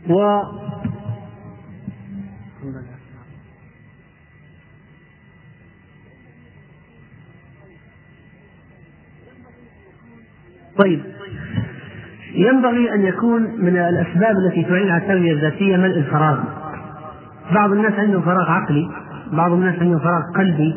و 0.10 0.42
طيب. 10.78 11.02
ينبغي 12.34 12.94
أن 12.94 13.02
يكون 13.06 13.42
من 13.42 13.78
الأسباب 13.78 14.36
التي 14.46 14.64
تعين 14.64 14.90
على 14.92 15.04
التربية 15.04 15.34
الذاتية 15.34 15.78
ملء 15.78 15.98
الفراغ. 15.98 16.40
بعض 17.52 17.72
الناس 17.72 17.94
عندهم 17.94 18.22
فراغ 18.22 18.52
عقلي 18.52 18.90
بعض 19.32 19.52
الناس 19.52 19.76
عندهم 19.80 20.00
فراغ 20.00 20.22
قلبي 20.36 20.76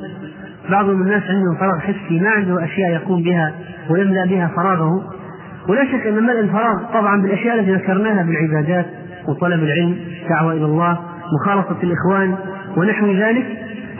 بعض 0.70 0.88
الناس 0.88 1.22
عندهم 1.22 1.56
فراغ 1.56 1.78
حسي 1.78 2.20
ما 2.20 2.30
عنده 2.30 2.64
أشياء 2.64 2.90
يقوم 2.90 3.22
بها 3.22 3.54
ويملأ 3.90 4.26
بها 4.26 4.50
فراغه. 4.56 5.21
ولا 5.68 5.84
شك 5.84 6.06
أن 6.06 6.22
ملء 6.22 6.40
الفراغ 6.40 6.84
طبعا 6.92 7.22
بالأشياء 7.22 7.60
التي 7.60 7.74
ذكرناها 7.74 8.22
بالعبادات 8.22 8.86
وطلب 9.28 9.62
العلم 9.62 9.96
الدعوة 10.22 10.52
إلى 10.52 10.64
الله 10.64 10.98
مخالطة 11.40 11.76
الإخوان 11.82 12.34
ونحو 12.76 13.12
ذلك. 13.12 13.46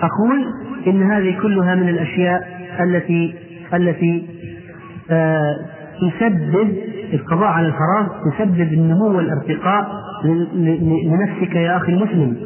أقول 0.02 0.44
إن 0.86 1.02
هذه 1.02 1.38
كلها 1.42 1.74
من 1.74 1.88
الأشياء 1.88 2.48
التي 2.80 3.34
التي 3.74 4.26
آه 5.10 5.56
تسبب 6.00 6.76
القضاء 7.12 7.48
على 7.48 7.66
الفراغ 7.66 8.06
تسبب 8.30 8.72
النمو 8.72 9.16
والارتقاء 9.16 9.92
لنفسك 11.06 11.54
يا 11.54 11.76
أخي 11.76 11.92
المسلم. 11.92 12.36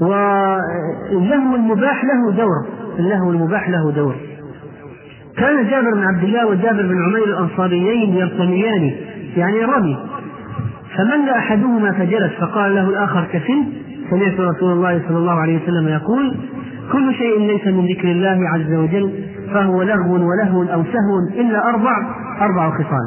واللهو 0.00 1.54
المباح 1.56 2.04
له 2.04 2.32
دور 2.32 2.66
اللهو 2.98 3.30
المباح 3.30 3.68
له 3.68 3.92
دور. 3.92 4.16
كان 5.38 5.68
جابر 5.70 5.94
بن 5.94 6.04
عبد 6.04 6.24
الله 6.24 6.46
وجابر 6.46 6.82
بن 6.82 7.02
عمير 7.02 7.24
الأنصاريين 7.24 8.14
يرتميان 8.16 8.92
يعني 9.36 9.64
رمي. 9.64 9.96
فمل 10.96 11.28
أحدهما 11.30 11.92
فجلس 11.92 12.32
فقال 12.40 12.74
له 12.74 12.88
الآخر 12.88 13.24
كفل 13.32 13.64
سمعت 14.10 14.40
رسول 14.40 14.72
الله 14.72 15.02
صلى 15.08 15.16
الله 15.16 15.32
عليه 15.32 15.62
وسلم 15.62 15.88
يقول 15.88 16.36
كل 16.92 17.14
شيء 17.14 17.38
ليس 17.38 17.66
من 17.66 17.86
ذكر 17.86 18.10
الله 18.10 18.48
عز 18.48 18.72
وجل 18.72 19.12
فهو 19.54 19.82
لغو 19.82 20.12
ولهو 20.12 20.62
أو 20.62 20.84
سهو 20.84 21.40
إلا 21.40 21.68
أربع 21.68 21.96
أربع 22.40 22.70
خصال. 22.70 23.06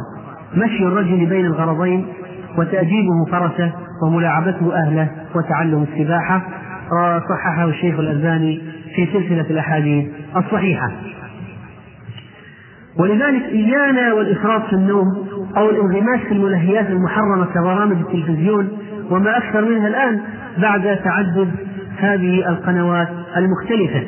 مشي 0.57 0.83
الرجل 0.83 1.25
بين 1.25 1.45
الغرضين 1.45 2.05
وتأديبه 2.57 3.25
فرسه 3.31 3.71
وملاعبته 4.03 4.75
أهله 4.75 5.09
وتعلم 5.35 5.85
السباحة. 5.93 6.41
صححه 7.29 7.65
الشيخ 7.65 7.99
الألباني 7.99 8.61
في 8.95 9.05
سلسلة 9.05 9.45
الأحاديث 9.49 10.05
الصحيحة. 10.37 10.91
ولذلك 12.99 13.43
إيانا 13.43 14.13
والإفراط 14.13 14.65
في 14.65 14.73
النوم 14.73 15.27
أو 15.57 15.69
الانغماس 15.69 16.19
في 16.19 16.31
الملهيات 16.31 16.89
المحرمة 16.89 17.45
كبرامج 17.45 17.97
التلفزيون 17.97 18.69
وما 19.11 19.37
أكثر 19.37 19.69
منها 19.69 19.87
الآن 19.87 20.21
بعد 20.57 20.97
تعدد 21.03 21.51
هذه 21.97 22.49
القنوات 22.49 23.07
المختلفة. 23.37 24.03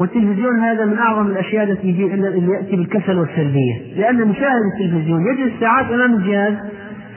والتلفزيون 0.00 0.60
هذا 0.60 0.84
من 0.84 0.98
أعظم 0.98 1.26
الأشياء 1.26 1.64
التي 1.64 1.90
اللي 1.90 2.52
يأتي 2.52 2.76
بالكسل 2.76 3.18
والسلبية. 3.18 3.74
لأن 3.96 4.28
مشاهد 4.28 4.60
التلفزيون 4.74 5.20
يجلس 5.26 5.60
ساعات 5.60 5.86
أمام 5.86 6.14
الجهاز 6.14 6.54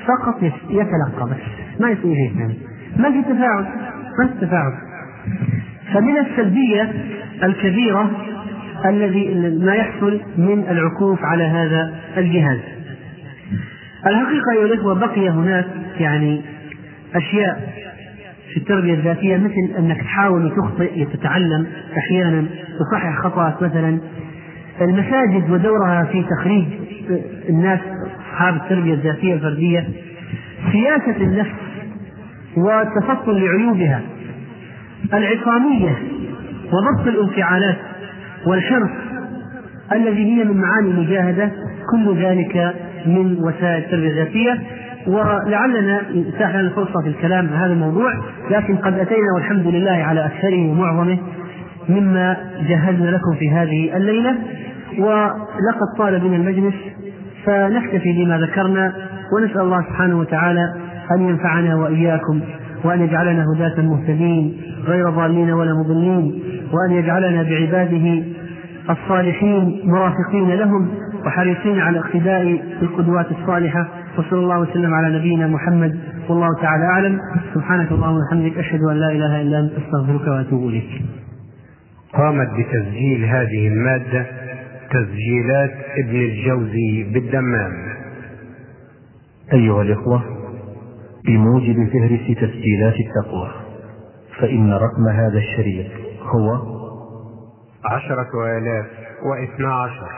فقط 0.07 0.43
يتلقى 0.69 1.25
بس. 1.29 1.79
ما 1.79 1.89
يسوي 1.89 2.15
شيء 2.15 2.31
ثاني 2.37 2.57
ما 2.97 3.11
في 3.11 3.33
تفاعل. 3.33 3.65
ما 4.19 4.27
في 4.27 4.45
تفاعل. 4.45 4.71
فمن 5.93 6.17
السلبية 6.17 6.91
الكبيرة 7.43 8.11
الذي 8.85 9.35
ما 9.65 9.75
يحصل 9.75 10.21
من 10.37 10.63
العكوف 10.69 11.19
على 11.23 11.43
هذا 11.43 11.95
الجهاز. 12.17 12.59
الحقيقة 14.07 14.51
أيها 14.57 14.65
الإخوة 14.65 14.93
بقي 14.93 15.29
هناك 15.29 15.65
يعني 15.99 16.41
أشياء 17.15 17.73
في 18.53 18.57
التربية 18.57 18.93
الذاتية 18.93 19.37
مثل 19.37 19.77
أنك 19.77 19.97
تحاول 20.01 20.51
تخطئ 20.55 21.03
لتتعلم 21.03 21.67
أحيانا 21.97 22.45
تصحح 22.79 23.19
خطأك 23.23 23.61
مثلا. 23.61 23.99
المساجد 24.81 25.49
ودورها 25.49 26.03
في 26.11 26.23
تخريج 26.23 26.65
الناس 27.49 27.79
أصحاب 28.33 28.55
التربية 28.55 28.93
الذاتية 28.93 29.33
الفردية 29.33 29.87
سياسة 30.71 31.17
النفس 31.17 31.51
والتفطن 32.57 33.31
لعيوبها 33.31 34.01
العصامية 35.13 35.97
وضبط 36.73 37.07
الانفعالات. 37.07 37.77
والحرص 38.49 38.89
الذي 39.91 40.25
هي 40.25 40.43
من 40.43 40.57
معاني 40.57 40.91
المجاهدة 40.91 41.51
كل 41.91 42.17
ذلك 42.23 42.75
من 43.05 43.37
وسائل 43.39 43.83
التربية 43.83 44.09
الذاتية. 44.09 44.59
ولعلنا 45.07 46.01
اتاح 46.35 46.55
لنا 46.55 46.69
فرصة 46.69 47.01
في 47.01 47.07
الكلام 47.09 47.47
في 47.47 47.53
هذا 47.53 47.73
الموضوع 47.73 48.11
لكن 48.51 48.75
قد 48.75 48.93
أتينا 48.93 49.33
والحمد 49.35 49.67
لله 49.67 49.91
على 49.91 50.25
أكثره 50.25 50.69
ومعظمه 50.71 51.17
مما 51.89 52.37
جهزنا 52.69 53.09
لكم 53.09 53.35
في 53.39 53.49
هذه 53.49 53.97
الليلة. 53.97 54.35
ولقد 54.99 55.97
طال 55.97 56.19
بنا 56.19 56.35
المجلس 56.35 56.75
فنكتفي 57.45 58.13
بما 58.25 58.37
ذكرنا 58.37 58.93
ونسأل 59.35 59.61
الله 59.61 59.81
سبحانه 59.81 60.19
وتعالى 60.19 60.73
أن 61.17 61.21
ينفعنا 61.29 61.75
وإياكم 61.75 62.41
وأن 62.83 63.01
يجعلنا 63.01 63.45
هداة 63.55 63.81
مهتدين 63.81 64.57
غير 64.85 65.09
ضالين 65.09 65.51
ولا 65.51 65.71
مضلين 65.73 66.39
وأن 66.73 66.91
يجعلنا 66.91 67.43
بعباده 67.43 68.23
الصالحين 68.89 69.81
مرافقين 69.83 70.49
لهم 70.49 70.89
وحريصين 71.25 71.79
على 71.79 71.99
الاقتداء 71.99 72.61
بالقدوات 72.81 73.25
الصالحة. 73.31 73.87
وصلى 74.17 74.39
الله 74.39 74.59
وسلم 74.59 74.93
على 74.93 75.17
نبينا 75.19 75.47
محمد. 75.47 75.99
والله 76.29 76.47
تعالى 76.61 76.83
أعلم. 76.83 77.19
سبحانك 77.53 77.91
اللهم 77.91 78.17
وبحمدك 78.17 78.57
أشهد 78.57 78.81
أن 78.83 78.95
لا 78.97 79.11
إله 79.11 79.41
إلا 79.41 79.59
أنت 79.59 79.71
أستغفرك 79.71 80.27
وأتوب 80.27 80.67
إليك. 80.67 81.01
قامت 82.13 82.47
بتسجيل 82.47 83.25
هذه 83.25 83.67
المادة 83.67 84.25
تسجيلات 84.91 85.71
ابن 86.03 86.15
الجوزي 86.15 87.03
بالدمام. 87.13 87.71
أيها 89.53 89.81
الإخوة 89.81 90.23
بموجب 91.25 91.75
فهرس 91.75 92.37
تسجيلات 92.37 92.95
التقوى 92.99 93.49
فإن 94.39 94.71
رقم 94.73 95.07
هذا 95.13 95.37
الشريط 95.37 95.87
هو 96.21 96.78
عشرة 97.85 98.57
آلاف 98.57 98.85
واثنا 99.23 99.75
عشر 99.75 100.09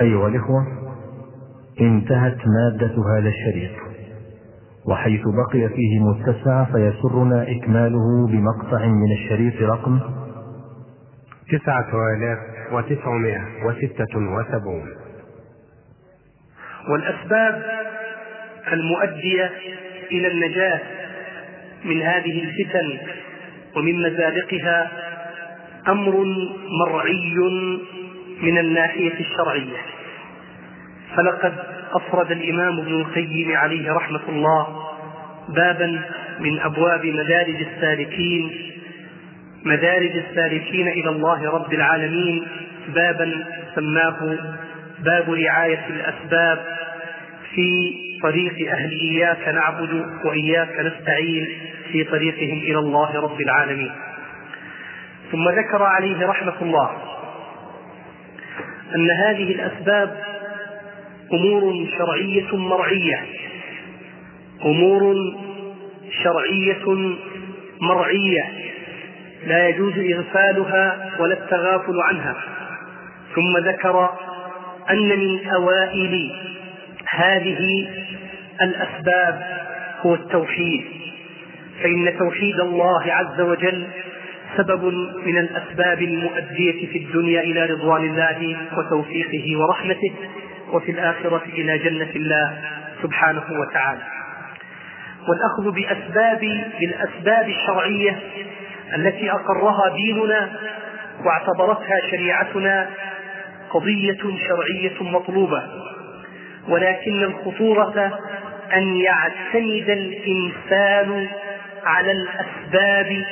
أيها 0.00 0.28
الإخوة 0.28 0.66
انتهت 1.80 2.38
مادة 2.46 2.94
هذا 3.18 3.28
الشريط 3.28 3.70
وحيث 4.86 5.20
بقي 5.20 5.68
فيه 5.68 6.00
متسع 6.00 6.64
فيسرنا 6.64 7.42
إكماله 7.42 8.26
بمقطع 8.26 8.86
من 8.86 9.12
الشريط 9.12 9.62
رقم 9.62 10.00
تسعة 11.52 11.90
آلاف 12.16 12.38
وتسعمائة 12.72 13.66
وستة 13.66 14.16
وسبعون. 14.16 14.88
والأسباب 16.88 17.62
المؤدية 18.72 19.50
إلى 20.12 20.28
النجاة 20.28 20.80
من 21.84 22.02
هذه 22.02 22.44
الفتن 22.44 22.98
ومن 23.76 24.02
مزالقها 24.02 24.90
أمر 25.88 26.24
مرعي 26.80 27.34
من 28.42 28.58
الناحية 28.58 29.20
الشرعية. 29.20 29.78
فلقد 31.16 31.54
أفرد 31.92 32.30
الإمام 32.30 32.78
ابن 32.78 32.94
القيم 32.94 33.56
عليه 33.56 33.92
رحمة 33.92 34.20
الله 34.28 34.86
بابا 35.48 36.00
من 36.40 36.60
أبواب 36.60 37.06
مدارج 37.06 37.56
السالكين 37.56 38.50
مدارج 39.64 40.16
السالكين 40.16 40.88
إلى 40.88 41.08
الله 41.08 41.50
رب 41.50 41.72
العالمين 41.72 42.46
بابا 42.94 43.44
سماه 43.74 44.38
باب 45.04 45.30
رعاية 45.30 45.86
الأسباب 45.90 46.58
في 47.54 47.94
طريق 48.22 48.72
أهل 48.72 48.90
إياك 48.90 49.48
نعبد 49.48 50.06
وإياك 50.24 50.80
نستعين. 50.80 51.48
في 51.92 52.04
طريقهم 52.04 52.58
إلى 52.58 52.78
الله 52.78 53.20
رب 53.20 53.40
العالمين. 53.40 53.92
ثم 55.32 55.48
ذكر 55.48 55.82
عليه 55.82 56.26
رحمة 56.26 56.62
الله 56.62 56.90
أن 58.96 59.10
هذه 59.10 59.52
الأسباب 59.52 60.24
أمور 61.32 61.86
شرعية 61.98 62.56
مرعية. 62.56 63.20
أمور 64.64 65.14
شرعية 66.22 67.14
مرعية. 67.80 68.44
لا 69.46 69.68
يجوز 69.68 69.92
إغفالها 69.98 71.10
ولا 71.18 71.34
التغافل 71.34 72.00
عنها. 72.00 72.34
ثم 73.34 73.58
ذكر 73.68 74.10
أن 74.90 75.08
من 75.08 75.46
أوائل 75.46 76.32
هذه 77.08 77.88
الأسباب 78.62 79.60
هو 80.00 80.14
التوحيد. 80.14 80.84
فإن 81.82 82.18
توحيد 82.18 82.60
الله 82.60 83.12
عز 83.12 83.40
وجل 83.40 83.86
سبب 84.56 84.84
من 85.26 85.38
الأسباب 85.38 86.02
المؤدية 86.02 86.86
في 86.92 86.98
الدنيا 86.98 87.40
إلى 87.40 87.66
رضوان 87.66 88.04
الله 88.04 88.56
وتوفيقه 88.78 89.58
ورحمته 89.58 90.12
وفي 90.72 90.90
الآخرة 90.92 91.42
إلى 91.52 91.78
جنة 91.78 92.10
الله 92.16 92.58
سبحانه 93.02 93.44
وتعالى. 93.50 94.02
والأخذ 95.28 95.70
بأسباب 95.74 96.40
بالأسباب 96.80 97.48
الشرعية 97.48 98.18
التي 98.94 99.30
أقرها 99.30 99.94
ديننا 99.96 100.50
واعتبرتها 101.24 101.98
شريعتنا 102.10 102.90
قضية 103.70 104.18
شرعية 104.48 105.02
مطلوبة. 105.02 105.62
ولكن 106.68 107.22
الخطورة 107.22 108.18
أن 108.76 108.96
يعتمد 108.96 109.90
الإنسان 109.90 111.28
على 111.84 112.12
الأسباب 112.12 113.24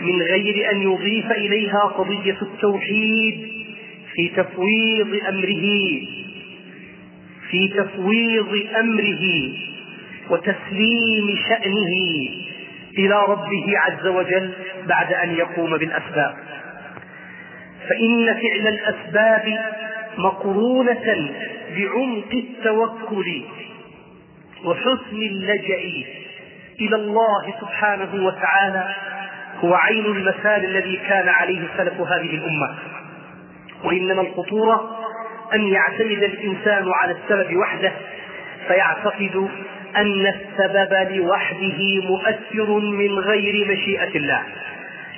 من 0.00 0.22
غير 0.22 0.70
أن 0.72 0.82
يضيف 0.82 1.30
إليها 1.32 1.78
قضية 1.80 2.36
التوحيد 2.42 3.48
في 4.14 4.28
تفويض 4.36 5.20
أمره 5.28 5.66
في 7.50 7.68
تفويض 7.76 8.66
أمره 8.76 9.52
وتسليم 10.30 11.36
شأنه 11.48 11.92
إلى 12.98 13.24
ربه 13.28 13.78
عز 13.78 14.06
وجل 14.06 14.50
بعد 14.88 15.12
أن 15.12 15.34
يقوم 15.34 15.76
بالأسباب. 15.76 16.36
فإن 17.88 18.26
فعل 18.34 18.68
الأسباب 18.68 19.60
مقرونة 20.18 21.30
بعمق 21.76 22.32
التوكل 22.32 23.42
وحسن 24.64 25.16
اللجأ 25.16 25.80
إلى 26.86 26.96
الله 26.96 27.54
سبحانه 27.60 28.26
وتعالى 28.26 28.94
هو 29.64 29.74
عين 29.74 30.04
المثال 30.04 30.64
الذي 30.64 30.96
كان 31.08 31.28
عليه 31.28 31.68
سلف 31.76 32.00
هذه 32.00 32.34
الأمة. 32.34 32.74
وإنما 33.84 34.22
الخطورة 34.22 34.96
أن 35.54 35.66
يعتمد 35.66 36.22
الإنسان 36.22 36.92
على 36.92 37.12
السبب 37.12 37.56
وحده 37.56 37.92
فيعتقد 38.68 39.48
أن 39.96 40.26
السبب 40.26 41.12
لوحده 41.12 41.78
مؤثر 42.02 42.70
من 42.78 43.18
غير 43.18 43.72
مشيئة 43.72 44.16
الله. 44.16 44.42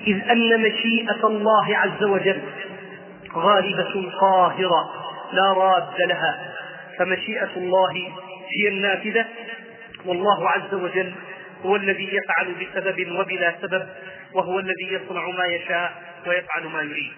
إذ 0.06 0.30
أن 0.30 0.60
مشيئة 0.60 1.26
الله 1.26 1.76
عز 1.76 2.04
وجل 2.04 2.40
غالبة 3.34 4.10
قاهرة 4.20 4.90
لا 5.32 5.52
راد 5.52 6.08
لها. 6.08 6.38
فمشيئة 6.98 7.50
الله 7.56 7.92
هي 8.58 8.68
النافذة 8.68 9.24
والله 10.06 10.50
عز 10.50 10.74
وجل 10.74 11.12
هو 11.64 11.76
الذي 11.76 12.08
يفعل 12.12 12.54
بسبب 12.54 13.10
وبلا 13.18 13.54
سبب 13.62 13.88
وهو 14.32 14.58
الذي 14.58 14.88
يصنع 14.90 15.28
ما 15.30 15.46
يشاء 15.46 16.02
ويفعل 16.26 16.64
ما 16.64 16.82
يريد. 16.82 17.12